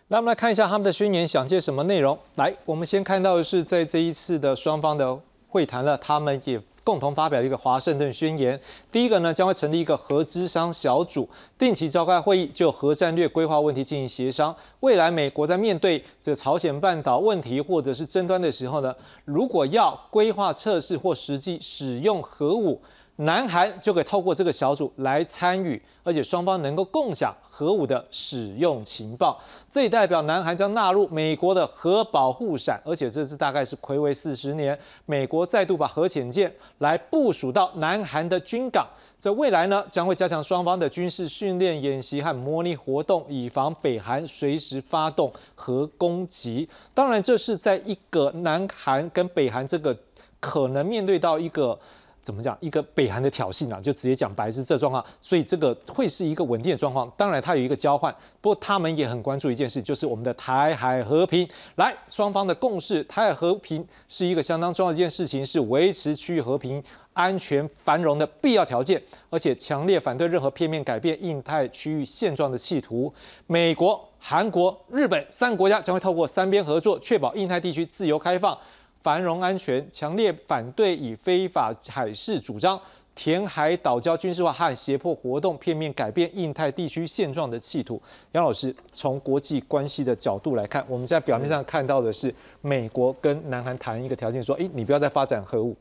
[0.09, 2.17] 来，我们来看一下他们的宣言，想些什么内容。
[2.37, 5.19] 来，我们先看到的是在这一次的双方的。
[5.49, 6.61] 会谈了，他们也。
[6.85, 8.61] 共同发表一个华盛顿宣言。
[8.93, 11.29] 第一个呢，将会成立一个核资商小组，
[11.59, 14.55] 定期召开会议，就核战略规划问题进行协商。
[14.79, 18.95] 未来美国在面对这朝鲜半岛问题或者是争端的时候呢，
[19.25, 22.81] 如果要规划测试或实际使用核武。
[23.17, 29.41] 南韩就可以透过这个小组来参与，而且双方能够共享核武的使用情报。
[29.71, 38.87] 这也代表南韩将纳入美国的核保护伞，而且这次大概是暌违四十年，美国再度把核潜舰来部署到南韩的军港。
[39.19, 46.69] 这未来呢，将会加强双方的军事训练演习和模拟活动，以防北韩随时发动核攻击。
[46.93, 49.97] 当然，这是在一个南韩跟北韩这个
[50.39, 51.79] 可能面对到一个。
[52.27, 52.59] 怎么讲？
[52.61, 57.09] 一个北韩的挑衅啊，就直接讲白是这状况，所以这个会是一个稳定的状况。
[57.17, 61.49] 当然，它有一个交换，不过他们也很关注一件事，就是我们的台海和平。
[61.77, 69.01] 来，双方的共识，台海和平是一个相当重要的一件事情，是维持区域和平、安全、繁荣的必要条件，
[69.31, 73.15] 而且强烈反对任何片面改变印太区域现状的企图。
[73.47, 78.59] 美国、韩国、日本三个国家将会透过三边合作，确保印太地区自由开放。
[79.07, 82.77] 繁荣安全，强烈反对以非法海事主张
[83.15, 88.03] 填海岛礁军事化和胁迫活动，片面改变印太地区现状的企图。
[88.33, 95.77] 杨老师，从国际关系的角度来看，我们现在表面上看到的是美国跟南韩谈一个条件，说：诶，你不要再发展核武，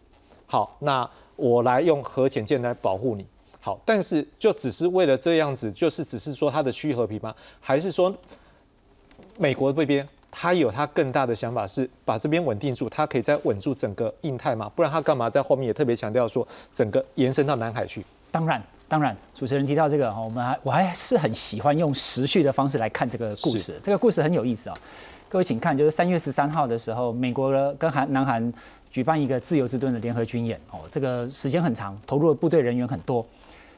[0.45, 3.26] 好，那我来用核潜舰来保护你。
[3.59, 7.34] 好，但是就只是为了这样子，就是只是说它的区域和平吗？
[7.59, 8.15] 还是说
[9.39, 10.07] 美国这边？
[10.38, 14.70] 他有他更大的想法，是把这边稳定住，他可以再稳住整个印太嘛？
[14.76, 18.06] 不然他干嘛在后面也特别强调说，整个延伸到南海去？
[18.32, 23.80] 当然，当然，主持人提到这个哈，我们还我还是很喜欢用时序的方式来看这个故事。
[23.82, 24.76] 这个故事很有意思啊，
[25.30, 28.54] 各位请看，就是三月十三号的时候，美国跟韩南韩
[28.92, 33.26] 举办一个自由之盾的联合军演哦，这个时间很长，投入的部队人员很多。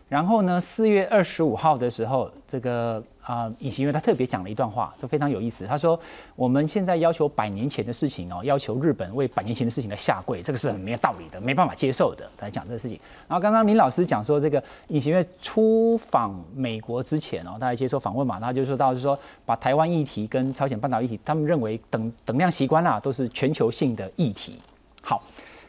[0.10, 3.04] 然后呢，四月二十五号的时候，这个。
[3.28, 5.68] 啊，尹锡悦他特别讲了一段话，就非常有意思。
[5.68, 6.00] 他说
[6.34, 12.98] ：“我们现在要求百年前的事情哦，要求日本为百年前的事情来下跪，这个是很没有道理的，没办法接受的。”来讲这个事情。
[13.28, 24.58] 然后刚刚林老师讲说，这个尹锡悦出访美国之前哦，他接受访问嘛，他就说到，就是说把台湾议题跟朝鲜半岛议题，他们认为等等量习惯啦，都是全球性的议题。
[25.02, 25.22] 好。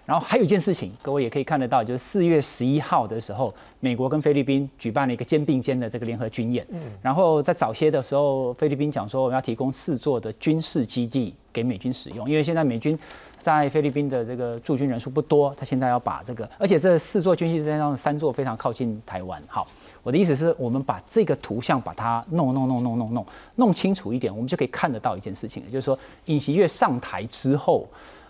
[0.09, 6.67] 然后还有一件事情，各位也可以看得到，就是四月十一号的时候，美国跟菲律宾举办了一个肩并肩的这个联合军演。
[6.71, 12.99] 嗯，然后在早些的时候，菲律宾讲说我们要提供四座的军事基地给美军使用，因为现在美军
[13.39, 19.43] 在菲律宾的这个驻军人数不多，他现在要把这个，而且这四座军事基地当中三座非常靠近台湾。
[19.47, 19.69] 好，
[20.03, 27.87] 我的意思是我们把这个图像把它弄弄弄弄弄弄弄清楚一点，我们就可以看得到一件事情，就是说尹锡悦上台之后，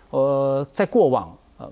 [0.09, 1.33] 呃，在过往。
[1.59, 1.71] 呃，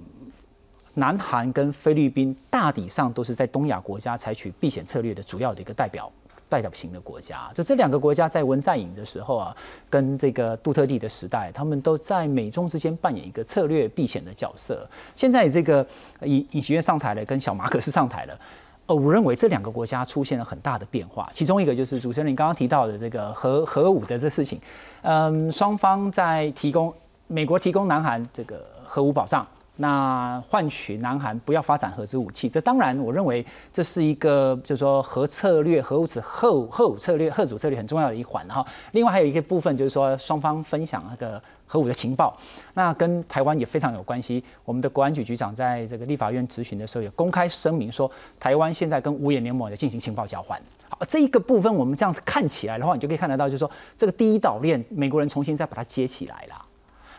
[0.94, 6.12] 南韩跟菲律宾大体上都是在东亚国家采取避险策略的主要的一个代表
[6.50, 7.50] 代表型的国家。
[7.54, 9.56] 就这两个国家在文在寅的时候啊，
[9.90, 14.88] 跟这个杜特地的时代，他们都在美中之间扮演一个策略避险的角色。
[15.16, 15.86] 现在这个
[16.22, 18.40] 尹尹锡悦上台了，跟小马可斯上台了，
[18.88, 21.30] 呃，我认为这两个国家出现了很大的变化。
[21.32, 24.60] 其中一个就是主持人你刚刚提到的这个核核武的这事情，
[25.04, 26.94] 嗯，双方在提供
[27.28, 29.46] 美国提供南韩这个核武保障。
[29.78, 38.66] 那换取南韩不要发展核子武器，这当然我认为这是一个就是说核策略、核武子、核核武策略、核主策略很重要的一环哈。
[38.92, 42.36] 另外还有一个部分就是说双方分享那个核武的情报，
[42.74, 44.44] 那跟台湾也非常有关系。
[44.66, 48.10] 我们的国安局局长在这个立法院质询的时候也公开声明说，
[48.40, 50.60] 台湾现在跟五眼联盟的进行情报交换。
[50.90, 56.66] 好，这一个部分我们这样子看起来的话，你就可以看得到，就是说这个第一岛链美国人重新再把它接起来了。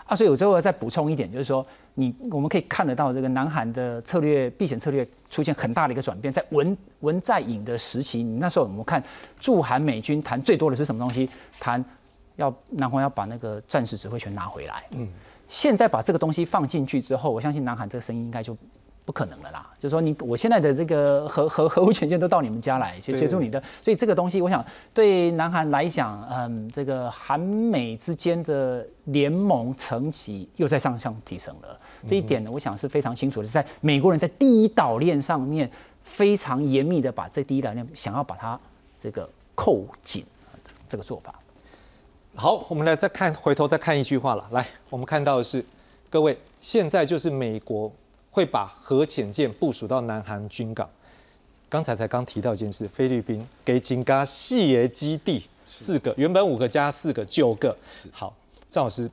[0.08, 9.02] 啊，所以我最后再补充一点，就是说，你我们可以看得到这个南韩的策略避险策略出现很大的一个转变，在文文在寅的时期，你那时候我们看
[9.38, 11.28] 驻韩美军谈最多的是什么东西？
[11.60, 11.84] 谈
[12.36, 14.82] 要南韩要把那个战时指挥权拿回来。
[14.92, 15.06] 嗯，
[15.46, 18.56] 现在把这个东西放进去之后，我相信南韩这个声音应该就。
[19.08, 31.80] 不可能的啦，就是说你我现在的这个核核核武权限都到你们家来协协助你的，所以这个东西我想对南韩来讲，嗯，这个韩美之间的联盟层级又在上向提升了。
[32.06, 35.70] 这一点呢，我想是非常清楚的，在美国人在第一岛链上面
[36.02, 38.60] 非常严密的把这第一岛链想要把它
[39.00, 40.22] 这个扣紧
[40.86, 41.34] 这个做法。
[42.34, 45.64] 好，我们来再看回头再看一句话了，来，我们看到的是
[46.10, 47.90] 各位现在就是美国。
[48.30, 50.88] 会把核潜舰部署到南韩军港。
[51.68, 57.76] 刚才才刚提到一件事，菲律宾给金嘎细爷基地四个，原本五个加四个九个。
[58.10, 58.34] 好，
[58.70, 59.10] 赵老师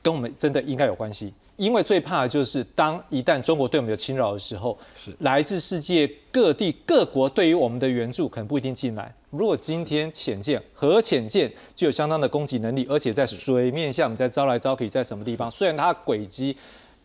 [0.00, 9.12] 跟我们真的应该有关系，因为最怕的就是当一旦中国对我们有侵扰的时候，是来自世界各地各国对于我们的援助可能不一定进来。
[9.30, 15.50] 如果今天潜舰、核潜舰具有相当的攻击能力，而且在水面下我们在招来招可以在什么地方？
[15.50, 16.56] 虽然它轨迹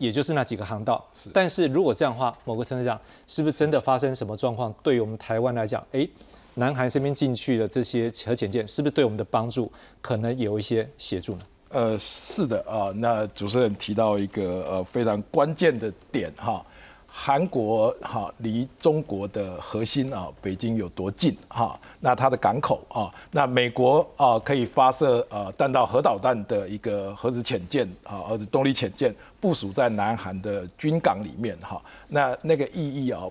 [0.01, 4.73] 也就是那几个航道，但是如果这样的话，某个程度上是不是真的发生什么状况？
[4.81, 6.07] 对于我们台湾来讲，哎，
[6.55, 9.71] 南韩这边进去的这些核潜舰，是不是对我们的帮助
[10.01, 11.41] 可能有一些协助呢？
[11.69, 16.65] 呃，是的啊，那主持人提到一个呃非常关键的点哈。
[17.13, 21.77] 韩国哈离中国的核心啊，北京有多近哈？
[21.99, 33.23] 那它的港口啊，那美国啊可以发射呃弹道核导弹的一个核子潜舰啊，核子动力潜舰部署在南韩的军港里面哈，那那个意义啊。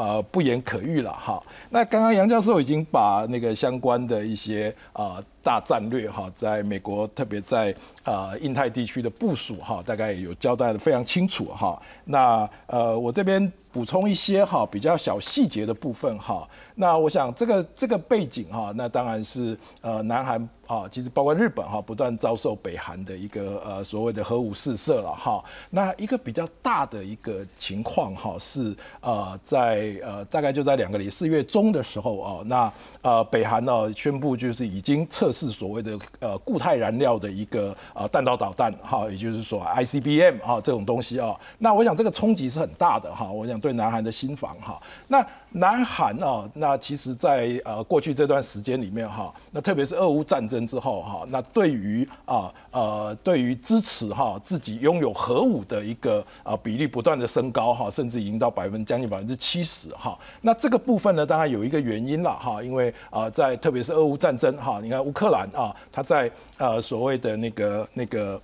[0.00, 1.42] 呃，不言可喻了哈。
[1.68, 7.74] 那刚刚杨教授已经把那个相关的一些啊大战略哈，在美国特别在
[8.04, 11.80] 呃印太地区的部署哈，大概也有交代的非常清楚哈。
[12.06, 13.52] 那呃，我这边。
[13.72, 16.44] 补充一些哈比较小细节的部分哈，
[16.74, 25.42] 那我想这个这个背景哈，那当然是呃南韩啊，其实包括日本哈，不断遭受北韩的一个呃所谓的核武试射了哈。
[25.70, 43.60] 那一个比较大的一个情况哈是呃在呃大概就在两个里四月中的时候啊，那呃北韩呢宣布就是已经测试所谓的呃固态燃料的一个呃弹道导弹哈，也就是说 ICBM 啊这种东西啊，那我想这个冲击是很大的哈，我想。
[43.60, 45.22] 对南韩的新防哈，那
[45.52, 60.16] 南韩啊，那其实，在呃过去这段时间里面哈，那特别是俄乌战争之后哈，那对于啊呃对于支持哈自己拥有核武的一个啊比例不断的升高哈，甚至已经到百分将近百分之七十哈。
[60.40, 68.40] 那这个部分呢，当然有一个原因了哈，因为啊在特别是俄乌战争哈，你看乌克兰啊，它在呃所谓的那个那个。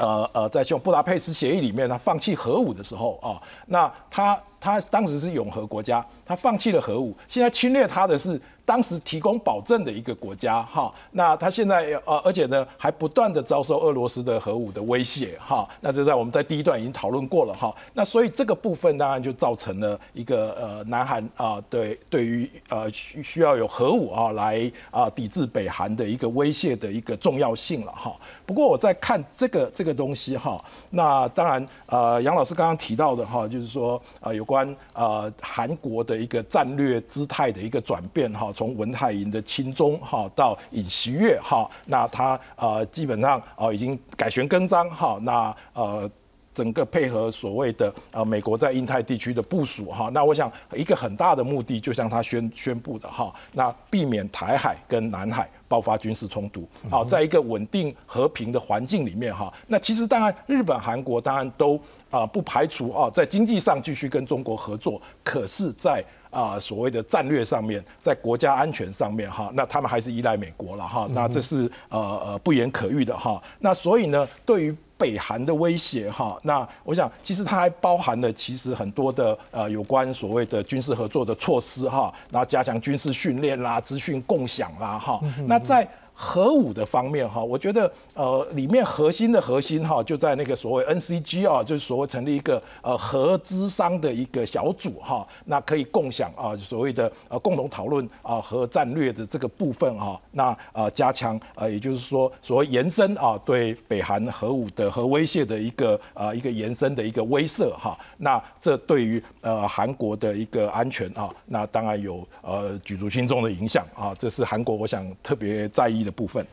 [0.00, 3.34] 呃呃，在像布达佩斯协议里面，他放弃核武的时候啊，
[3.66, 8.40] 那他他当时是永和国家，他放弃了核武，现在侵略他的是。
[8.68, 28.14] 当时提供保证的一个国家，哈，那他现在呃，而且呢，还不断的遭受俄罗斯的核武的威胁，哈，那这在我们在第一段已经讨论过了，哈，那所以这个部分当然就造成了一个呃，南韩啊，对对于呃需需要有核武啊来啊抵制北韩的一个威胁的一个重要性了，哈。
[28.44, 38.50] 不过我在看这个这个东西，哈，那当然呃，杨老师刚刚提到的哈，就是说呃有关呃韩国的一个战略姿态的一个转变，哈。
[38.54, 46.10] 从文泰寅的亲中哈到尹锡悦哈，那他呃基本上啊已经改弦更张哈，那呃
[46.54, 61.78] 整个配合所谓的呃美国在印太地区的部署哈，那我想一个很大的目的，就像他宣宣布的哈，那避免台海跟南海爆发军事冲突，好，在一个稳定和平的环境里面哈，那其实当然日本韩国当然都
[62.10, 73.42] 啊不排除啊在经济上继续跟中国合作，可是，在啊，所谓的战略上面，在国家安全上面哈，那他们还是依赖美国了哈，那这是呃呃不言可喻的哈。
[73.58, 85.18] 那所以呢，对于北韩的威胁哈，那我想其实它还包含了其实很多的呃有关所谓的军事合作的措施哈，然后加强军事训练啦、资讯共享啦哈。
[85.46, 85.88] 那在
[86.20, 116.07] 核武的方面哈，我觉得呃里面核心的核心哈就在那个所谓 NCG 啊，就是所谓成立一个呃核资商的一个小组哈，那可以共享啊所谓的呃共同讨论啊核战略的这个部分哈，那呃加强呃也就是说所谓延伸啊对北韩核武的核威胁的一个啊一个延伸的一个威慑哈，那这对于呃韩国的一个安全啊，那当然有呃举足轻重的影响啊，这是韩国我想特别在意。
[116.08, 116.44] 的部分，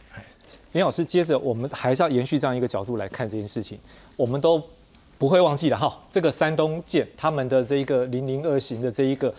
[0.74, 3.80] 林老师，接着我们还是要延续这样一个角度来看这件事情，
[4.18, 4.62] 我们都
[5.18, 5.98] 不会忘记的哈。
[6.12, 9.34] 这个山东舰，他们的这一个零零二型的这一个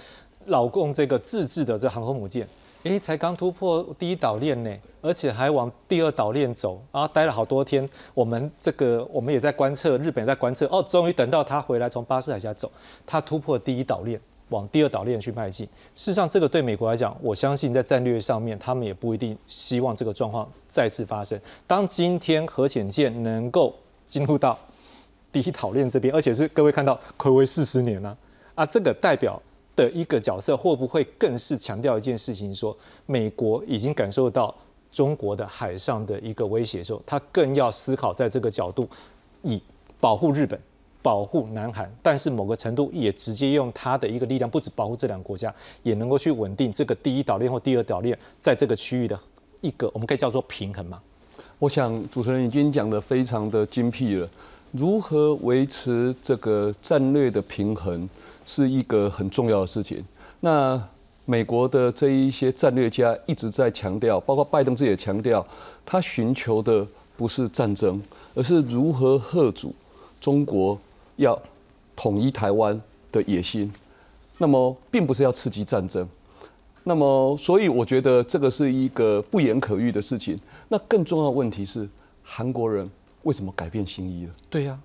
[0.46, 2.48] 老共这个自制的这航空母舰，
[2.84, 7.88] 哎，才刚突破第一岛链呢，而且还往第二岛链走，然后待了好多天。
[8.14, 12.72] 我们这个我们也在观测，日本在观测，哦，终于等到他回来，从巴士海峡走，
[13.04, 14.20] 他突破第一岛链。
[14.50, 15.66] 往第二岛链去迈进。
[15.94, 21.40] 事实上，这个对美国来讲，我相信在战略上面，他们也不一定希望这个状况再次发生。
[21.66, 23.74] 当今天核潜舰能够
[24.06, 24.58] 进入到
[25.32, 28.16] 第一岛链这边，而且是各位看到，暌违四十年了
[28.54, 29.40] 啊，这个代表
[29.74, 34.54] 的一个角色，会不会更是强调一件事情，说美国已经感受到
[34.92, 38.88] 中国的海上的一个威胁的时候，他更要思考在这个角度，
[39.42, 39.60] 以
[40.00, 40.58] 保护日本。
[41.06, 45.54] 保护南韩，但是某个程度也直接用它的一个力量，不止保护这两个国家，
[45.84, 49.16] 也能够去稳定这个第一岛链或第二岛链在这个区域的
[49.60, 51.00] 一个，我们可以叫做平衡嘛？
[51.60, 54.28] 我想主持人已经讲的非常的精辟了。
[54.72, 58.08] 如何维持这个战略的平衡
[58.44, 60.04] 是一个很重要的事情。
[60.40, 60.82] 那
[61.24, 65.46] 美国的这一些战略家一直在强调，包括拜登自己也强调，
[65.84, 66.84] 他寻求的
[67.16, 68.02] 不是战争，
[68.34, 69.72] 而是如何遏阻
[70.20, 70.76] 中国
[71.16, 71.40] 要
[71.94, 73.72] 统一台湾的野心。
[74.38, 76.06] 那么，并不是要刺激战争。
[76.84, 80.38] 那么，所以我觉得这个是一个不言可喻的事情。
[80.68, 81.88] 那更重要的问题是，
[82.22, 82.88] 韩国人
[83.22, 84.32] 为什么改变心意了？
[84.48, 84.78] 对呀，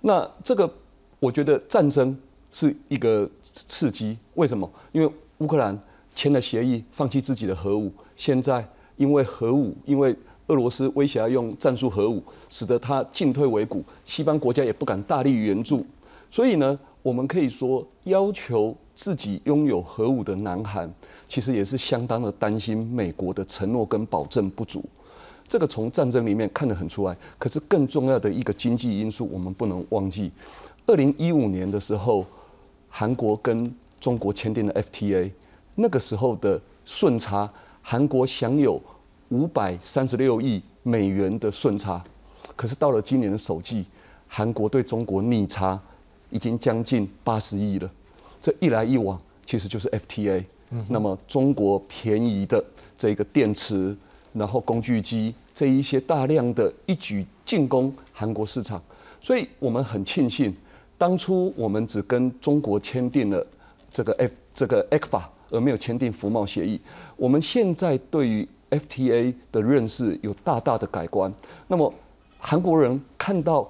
[0.00, 0.72] 那这个
[1.18, 2.16] 我觉得战争
[2.52, 4.16] 是一个刺激。
[4.34, 4.70] 为什么？
[4.92, 5.76] 因为乌克兰
[6.14, 7.92] 签了协议，放弃自己的核武。
[8.14, 8.64] 现在
[8.96, 10.14] 因为核武，因为
[10.50, 15.86] 俄罗斯威胁要用战术核武，使得他进退维谷，西方国家也不敢大力援助。
[16.30, 18.76] 所以呢，我们可以说要求。
[18.92, 20.92] 自己拥有核武的南韩，
[21.26, 24.84] 其实也是相当的担心美国的承诺跟保证不足。
[25.48, 27.16] 这个从战争里面看得很出来。
[27.38, 30.30] 可是更重要的一个经济因素，我们不能忘记。
[30.86, 32.26] 二零一五年的时候，
[32.90, 35.30] 韩国跟中国签订了 FTA，
[35.76, 38.78] 那个时候的顺差，韩国享有
[39.30, 42.02] 五百三十六亿美元的顺差。
[42.54, 43.84] 可是到了今年的首季，
[44.28, 45.80] 韩国对中国逆差
[46.30, 47.90] 已经将近八十亿了。
[48.40, 50.44] 这一来一往，其实就是 FTA。
[50.88, 52.64] 那么中国便宜的
[52.96, 53.96] 这个电池，
[54.32, 58.80] 然后工具机这一些大量的一举进攻韩国市场，
[59.20, 60.54] 所以我们很庆幸，
[60.96, 63.44] 当初我们只跟中国签订了
[63.90, 66.80] 这个 F 这个 ECFA，而没有签订服贸协议。
[67.16, 71.32] 我们现在对于 FTA 的认识有大大的改观。
[71.68, 71.92] 那么
[72.38, 73.68] 韩国人看到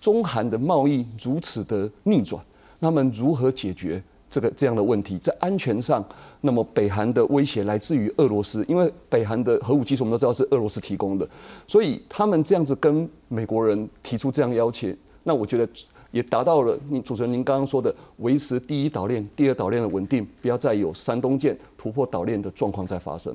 [0.00, 2.42] 中韩的贸易如此的逆转。
[2.80, 5.16] 他们如何解决这个这样的问题？
[5.18, 6.04] 在安全上，
[6.40, 11.28] 那么北韩的威胁来自于俄罗斯，因为北韩的核武器我们都知道是俄罗斯提供的，
[11.64, 14.88] 所以他们这样子跟美国人提出这样要求，
[15.22, 15.68] 那我觉得
[16.10, 23.32] 也达到了你主持人您刚刚说的维持第一岛链、第二岛链的稳定，不要再有山东舰突破岛链的状况再发生。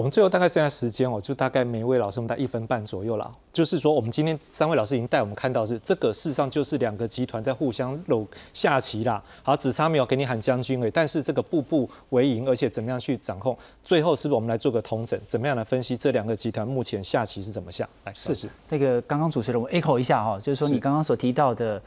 [0.00, 3.30] 我们最后大概剩下时间哦，就大概每位老师我们带一分半左右了。
[3.52, 9.22] 就是说，我们今天三位老师已经带我们看到是这个，事实上就是两个集团在互相搂下棋啦。
[9.42, 10.90] 好，只差没有给你喊将军而已。
[10.90, 13.54] 但是这个步步为营，而且怎么样去掌控？
[13.84, 15.20] 最后是不是我们来做个统整？
[15.28, 17.86] 怎么样来分析这两个集团目前下棋是怎么下？
[18.06, 18.48] 来，试试。
[18.70, 21.82] 那个刚刚主持人我 echo 一下哈，就是说你刚刚所提到的。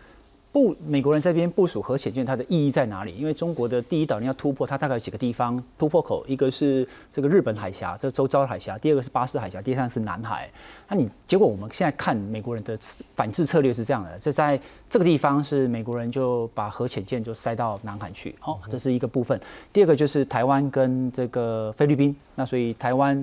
[0.53, 3.15] 部美国人这边部署核潜舰，它的意义在哪里？
[3.15, 10.47] 因为中国的第一岛链要突破，它大概有几个地方突破口，一个是这个日本海峡，这周遭海峡；第二个是巴士海峡；第三是南海。
[10.87, 12.77] 那你结果我们现在看美国人的
[13.15, 19.41] 反制策略是这样的：，就在这个地方是美国人就把核潜舰就塞到南海去，好，这是一个部分。
[19.73, 23.19] 第二个就是台湾跟这个菲律宾，那所以台湾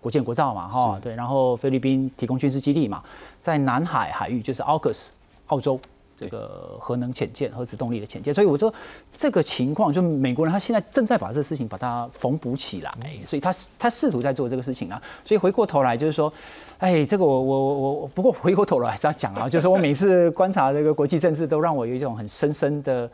[0.00, 3.02] 国建国造嘛，哈，对，然后菲律宾提供军事基地嘛，
[3.38, 5.08] 在南海海域就是 AUKUS，
[5.48, 5.78] 澳洲。
[6.20, 8.72] 这个核能潜舰、核子动力的潜舰，所以我说
[9.10, 12.92] 这个情况，就美国人他现在正在把这个事情把它缝补起来，
[13.24, 15.00] 所以他他试图在做这个事情啊。
[15.24, 16.30] 所以回过头来就是说，
[16.76, 23.10] 哎，这个我我我我，不过回过头来还是要讲啊，就是我每次观察这个国际政治，都让我有一种很深深的。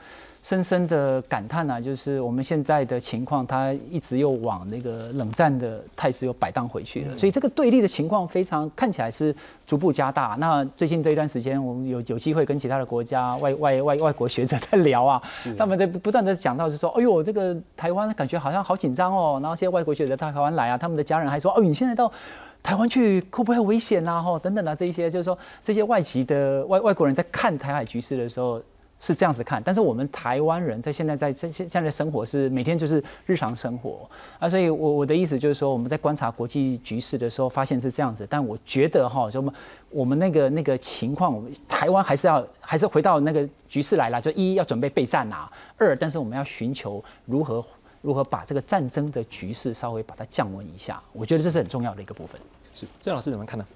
[0.46, 7.18] 深深的感叹啊，就是我们现在的情况，它一直又往那个冷战的态势又摆荡回去了。
[7.18, 9.34] 所以这个对立的情况非常看起来是
[9.66, 10.36] 逐步加大。
[10.38, 15.20] 那最近这一段时间，我们有有机会跟其他的国家外外外外国学者 在聊啊，
[15.58, 19.40] 他们在不断的讲到，就说，哎呦，这个台湾感觉好像好紧张哦。
[19.42, 22.12] 然后现在外国学者到台湾来啊，他们的家人还说，哦，你现在到
[22.62, 24.22] 台湾去会不会危险啊？
[24.22, 28.62] 吼，等等啊，这一些就是说，这些外籍的外外国人在看台海局势的时候。
[28.98, 39.54] 是这样子看，但是我们台湾人在现在在现现在的生活是每天就是日常生活啊，所以我我的意思就是说，我们在观察国际局势的时候，发现是这样子，但我觉得哈，就我们
[39.90, 47.62] 我们那个那个情况，我们台湾还是要还是回到那个局势来了，就一要准备备战啊，二但是我们要寻求如何
[48.00, 52.40] 如何把这个战争的局势稍微把它降温一下，我觉得这是很重要的一个部分。
[52.72, 53.66] 是郑老师怎么看呢？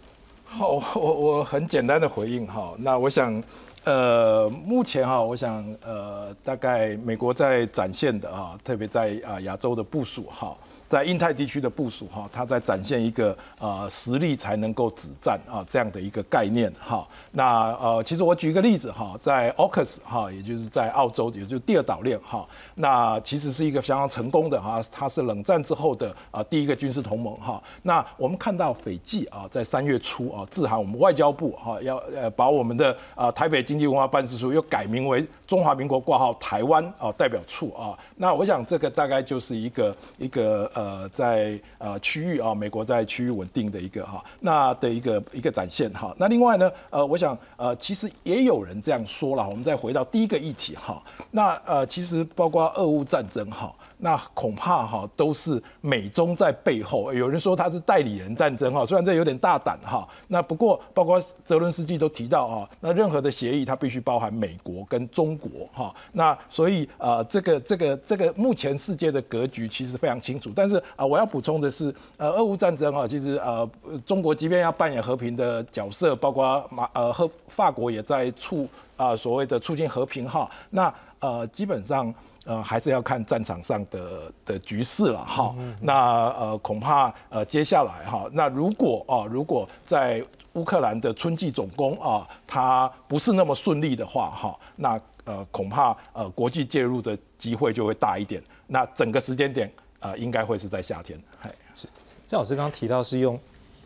[0.46, 3.42] 好，我我很简单的回应哈，那我想。
[3.84, 10.56] 呃，目前哈，我想呃，大概美国在展现的哈，特别在啊亚洲的部署哈。
[10.91, 17.07] 在印太地区的部署哈，它在展现一个呃实力才能够止战啊这样的一个概念哈。
[17.30, 27.62] 那呃，其实我举一个例子哈，在 AUKUS 哈，也就是在澳洲，也就是第二岛链哈，那其实是一个相当成功的哈，它是冷战之后的啊第一个军事同盟哈。
[27.82, 37.97] 那我们看到斐济啊，在三月初啊，致函我们外交部哈，要呃把我们的啊台北经济文化办事处又改名为中华民国挂号台湾啊代表处啊。
[38.16, 40.68] 那我想这个大概就是一个一个。
[40.80, 46.14] 呃在呃区域啊，美国在区域稳定的一个哈，那的一个一个展现哈。
[46.16, 53.74] 那另外呢，呃，我想呃，其实也有人这样说了，我们再回到第一个议题哈，那呃，其实包括俄乌战争哈。
[54.03, 60.09] 那恐怕哈都是美中在背后，有人说他是代理人战争哈，虽然这有点大胆哈。
[60.28, 65.94] 那不过包括泽伦斯基都提到啊，那任何的协议它必须包含美国跟中国哈。
[66.12, 70.51] 那所以呃这个这个这个目前世界的格局其实非常清楚。
[70.57, 73.68] 但是啊我要补充的是，呃俄乌战争哈，其实呃
[74.07, 80.51] 中国即便要扮演和平的角色，包括马呃和法国也在促啊所谓的促进和平哈。
[80.70, 82.14] 那呃基本上。
[82.45, 85.55] 呃，还是要看战场上的的局势了哈。
[85.80, 90.24] 那呃，恐怕呃，接下来哈，那如果啊，如果在
[90.55, 98.43] 乌克兰的春季总攻啊，它不是那么顺利的话哈，那呃，恐怕呃，国际介入的机会就会大一点。
[98.66, 99.70] 那整个时间点
[100.01, 101.20] 啊，应该会是在夏天。
[101.38, 101.86] 嗨，是
[102.26, 103.38] 郑老师刚刚提到是用。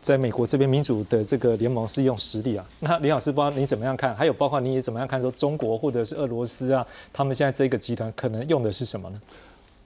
[0.05, 2.63] 在美国这边，民主的这个联盟是用实力啊。
[2.79, 4.15] 那李老师，不知道你怎么样看？
[4.15, 5.19] 还有包括你也怎么样看？
[5.19, 9.19] 说中国或者是俄罗斯啊，他们现在这个集团可能用的是什么呢？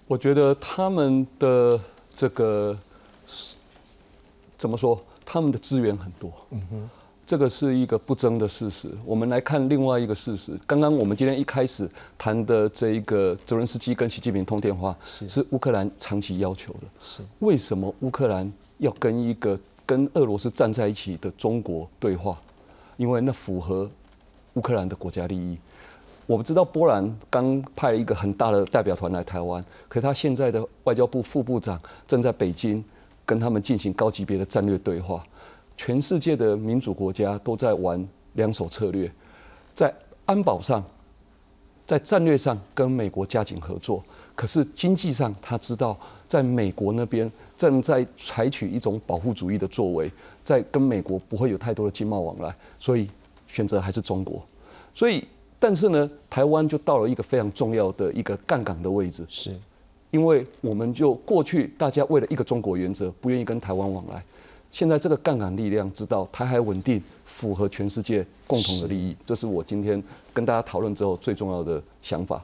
[0.08, 1.80] 我觉得他们的
[2.14, 2.78] 这个
[4.58, 5.02] 怎么说？
[5.26, 6.30] 他们的资源很多。
[6.50, 6.90] 嗯哼，
[7.26, 8.90] 这个是一个不争的事实。
[9.06, 10.52] 我们来看另外一个事实。
[10.68, 16.80] 刚刚我们今天一开始谈的这一个泽伦斯基跟习近平通电话，是是乌克兰长期要求的。
[17.00, 19.58] 是为什么乌克兰要跟一个？
[19.90, 22.40] 跟俄罗斯站在一起的中国对话，
[22.96, 23.90] 因为那符合
[24.54, 25.58] 乌克兰的国家利益。
[26.28, 32.86] 我们知道波兰刚派了一个很大的代表团来台湾，可他现在的外交部副部长正在北京
[33.26, 35.26] 跟他们进行高级别的战略对话。
[35.76, 39.12] 全世界的民主国家都在玩两手策略，
[39.74, 39.92] 在
[40.26, 40.84] 安保上，
[41.88, 44.04] 在战略上跟美国加紧合作，
[44.36, 45.98] 可是经济上他知道。
[46.30, 47.28] 在美国那边
[47.60, 50.10] 正在采取一种保护主义的作为，
[50.46, 53.06] 在跟美国不会有太多的经贸往来，所以
[53.50, 54.42] 选择还是中国。
[54.96, 55.28] 所以，
[55.60, 59.54] 但是呢，台湾就到了一个非常重要的一个杠杆的位置，是
[60.12, 64.24] 因为我们就过去大家为了一个中国原则，不愿意跟台湾往来。
[64.72, 70.02] 现在这个杠杆力量知道台海稳定符合全世界共同的利益，这是我今天
[70.34, 72.42] 跟大家讨论之后最重要的想法。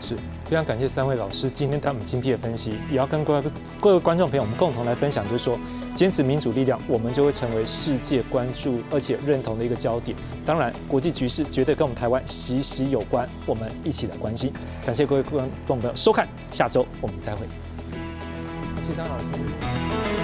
[0.00, 3.50] 是非常感谢三位老师今天他们精辟的分析，也要跟各位
[3.80, 5.58] 各位观众朋友我们共同来分享，就是说
[5.94, 10.16] 坚持民主力量，我们就会成为世界关注而且认同的一个焦点。
[10.44, 14.52] 当然，国际局势绝对跟我们台湾息息有关，我们一起来关心。
[14.84, 17.46] 感谢各位观众的收看，下周我们再会。
[18.84, 20.21] 谢三老师。